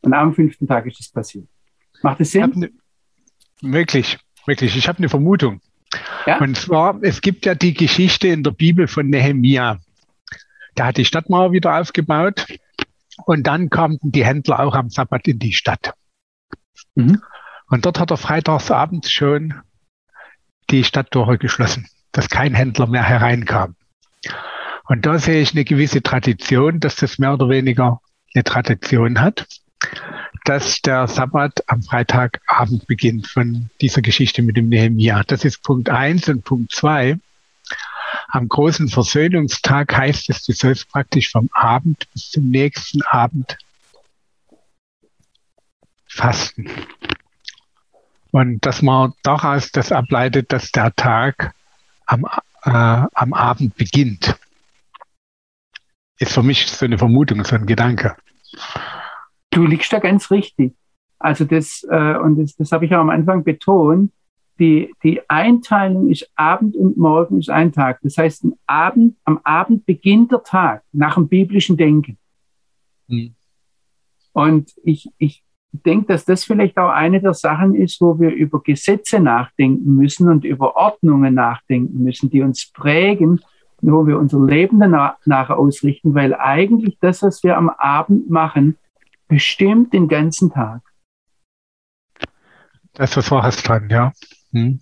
[0.02, 1.46] Und am fünften Tag ist es passiert.
[2.02, 2.50] Macht es Sinn?
[2.54, 2.70] Ne,
[3.60, 4.76] wirklich, wirklich.
[4.76, 5.60] Ich habe eine Vermutung.
[6.26, 6.38] Ja?
[6.38, 9.78] Und zwar, es gibt ja die Geschichte in der Bibel von Nehemia.
[10.76, 12.46] Der hat die Stadtmauer wieder aufgebaut
[13.26, 15.94] und dann kamen die Händler auch am Sabbat in die Stadt.
[16.94, 17.22] Mhm.
[17.68, 19.54] Und dort hat er freitagsabends schon
[20.70, 23.76] die Stadttore geschlossen, dass kein Händler mehr hereinkam.
[24.86, 28.00] Und da sehe ich eine gewisse Tradition, dass das mehr oder weniger
[28.34, 29.46] eine Tradition hat,
[30.44, 35.22] dass der Sabbat am Freitagabend beginnt von dieser Geschichte mit dem Nehemiah.
[35.26, 37.18] Das ist Punkt eins und Punkt zwei.
[38.28, 43.58] Am großen Versöhnungstag heißt es, du sollst praktisch vom Abend bis zum nächsten Abend
[46.06, 46.70] fasten.
[48.32, 51.54] Und dass man daraus das ableitet, dass der Tag
[52.06, 52.24] am,
[52.64, 54.36] äh, am Abend beginnt,
[56.18, 58.16] ist für mich so eine Vermutung, so ein Gedanke.
[59.50, 60.74] Du liegst da ganz richtig.
[61.18, 64.12] Also das, äh, und das, das habe ich auch am Anfang betont,
[64.60, 67.98] die, die Einteilung ist Abend und Morgen ist ein Tag.
[68.02, 72.18] Das heißt, am Abend, am Abend beginnt der Tag nach dem biblischen Denken.
[73.08, 73.34] Mhm.
[74.32, 75.42] Und ich, ich
[75.72, 80.28] denke, dass das vielleicht auch eine der Sachen ist, wo wir über Gesetze nachdenken müssen
[80.28, 83.40] und über Ordnungen nachdenken müssen, die uns prägen,
[83.80, 88.76] wo wir unser Leben danach, ausrichten, weil eigentlich das, was wir am Abend machen,
[89.26, 90.82] bestimmt den ganzen Tag.
[92.92, 94.12] Das ist was dran, ja.
[94.52, 94.80] Hm.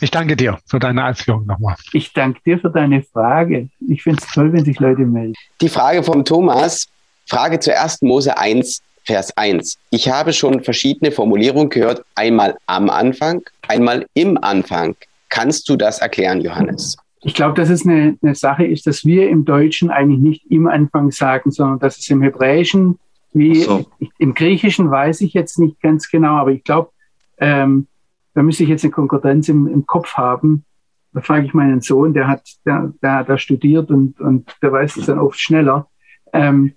[0.00, 1.74] Ich danke dir für deine Ausführung nochmal.
[1.92, 3.68] Ich danke dir für deine Frage.
[3.88, 5.34] Ich finde es toll, wenn sich Leute melden.
[5.60, 6.86] Die Frage vom Thomas,
[7.26, 8.02] Frage zu 1.
[8.02, 9.78] Mose 1, Vers 1.
[9.90, 14.94] Ich habe schon verschiedene Formulierungen gehört, einmal am Anfang, einmal im Anfang.
[15.30, 16.96] Kannst du das erklären, Johannes?
[17.22, 20.68] Ich glaube, dass es eine, eine Sache ist, dass wir im Deutschen eigentlich nicht im
[20.68, 22.98] Anfang sagen, sondern dass es im Hebräischen,
[23.32, 23.84] wie so.
[24.18, 26.90] im Griechischen weiß ich jetzt nicht ganz genau, aber ich glaube,
[27.40, 27.86] ähm,
[28.34, 30.64] da müsste ich jetzt eine Konkordanz im, im Kopf haben.
[31.12, 34.72] Da frage ich meinen Sohn, der hat, der, der hat da studiert und, und der
[34.72, 35.88] weiß es dann oft schneller.
[36.32, 36.74] Ähm,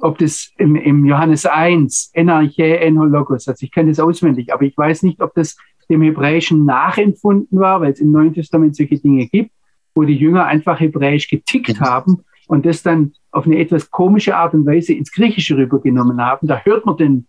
[0.00, 4.76] ob das im, im Johannes 1, Enarche, Enhologos, also ich kenne das auswendig, aber ich
[4.76, 5.56] weiß nicht, ob das
[5.88, 9.52] dem Hebräischen nachempfunden war, weil es im Neuen Testament solche Dinge gibt,
[9.94, 14.54] wo die Jünger einfach Hebräisch getickt haben und das dann auf eine etwas komische Art
[14.54, 16.46] und Weise ins Griechische rübergenommen haben.
[16.46, 17.26] Da hört man den,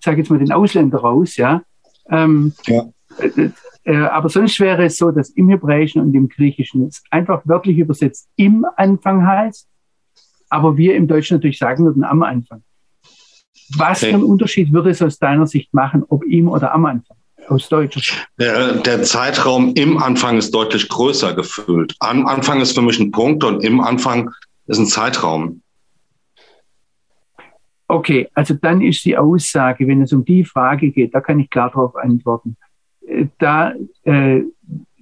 [0.00, 1.62] sage jetzt mal, den Ausländer raus, ja.
[2.10, 2.84] Ähm, ja.
[3.18, 3.50] Äh,
[3.84, 7.78] äh, aber sonst wäre es so, dass im Hebräischen und im Griechischen es einfach wörtlich
[7.78, 9.66] übersetzt im Anfang heißt,
[10.48, 12.62] aber wir im Deutschen natürlich sagen würden am Anfang.
[13.76, 17.16] Was für einen Unterschied würde es aus deiner Sicht machen, ob im oder am Anfang?
[17.48, 18.24] Aus Deutsch.
[18.38, 21.96] Der, der, Zeitraum im Anfang ist deutlich größer gefüllt.
[21.98, 24.30] Am Anfang ist für mich ein Punkt und im Anfang
[24.66, 25.62] ist ein Zeitraum.
[27.92, 31.50] Okay, also dann ist die Aussage, wenn es um die Frage geht, da kann ich
[31.50, 32.56] klar darauf antworten.
[33.06, 33.74] Äh, da,
[34.04, 34.40] äh,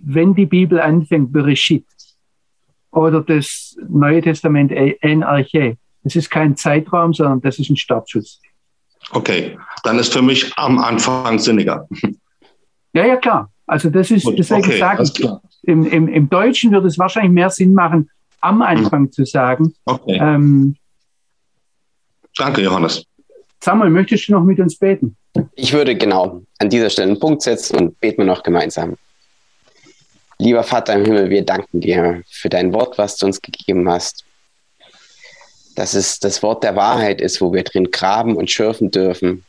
[0.02, 1.86] wenn die Bibel anfängt, Bereshit
[2.90, 8.40] oder das Neue Testament En Arche, das ist kein Zeitraum, sondern das ist ein Startschuss.
[9.12, 11.86] Okay, dann ist für mich am Anfang sinniger.
[12.92, 13.52] Ja, ja, klar.
[13.68, 15.28] Also das ist, deswegen okay, sage ich,
[15.62, 18.10] im, im, im Deutschen würde es wahrscheinlich mehr Sinn machen,
[18.40, 19.12] am Anfang hm.
[19.12, 19.74] zu sagen.
[19.84, 20.18] Okay.
[20.20, 20.74] Ähm,
[22.36, 23.04] Danke, Johannes.
[23.62, 25.16] Samuel, möchtest du noch mit uns beten?
[25.54, 28.96] Ich würde genau an dieser Stelle einen Punkt setzen und beten wir noch gemeinsam.
[30.38, 34.24] Lieber Vater im Himmel, wir danken dir für dein Wort, was du uns gegeben hast.
[35.76, 39.44] Dass es das Wort der Wahrheit ist, wo wir drin graben und schürfen dürfen,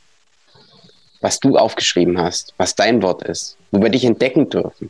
[1.21, 4.89] was du aufgeschrieben hast, was dein Wort ist, wo wir dich entdecken dürfen.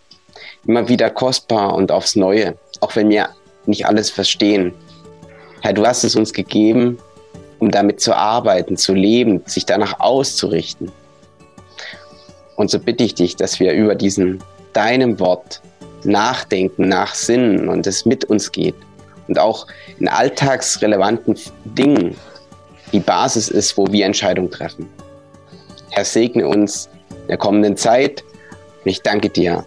[0.65, 3.29] Immer wieder kostbar und aufs Neue, auch wenn wir
[3.67, 4.73] nicht alles verstehen.
[5.61, 6.97] Herr, du hast es uns gegeben,
[7.61, 10.91] um damit zu arbeiten, zu leben, sich danach auszurichten.
[12.55, 14.43] Und so bitte ich dich, dass wir über diesen
[14.73, 15.61] deinem Wort
[16.03, 18.75] nachdenken, nachsinnen und es mit uns geht.
[19.27, 19.67] Und auch
[19.99, 22.15] in alltagsrelevanten Dingen
[22.91, 24.89] die Basis ist, wo wir Entscheidungen treffen.
[25.91, 28.23] Herr, segne uns in der kommenden Zeit.
[28.83, 29.63] Und ich danke dir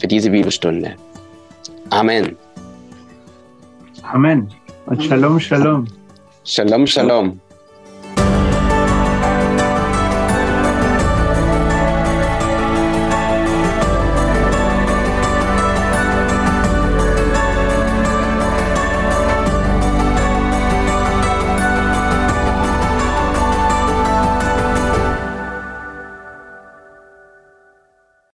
[0.00, 0.94] für diese Bibelstunde.
[1.90, 2.36] Amen.
[4.02, 4.48] Amen.
[4.86, 5.86] Und Shalom, Shalom.
[6.44, 7.40] Shalom, Shalom.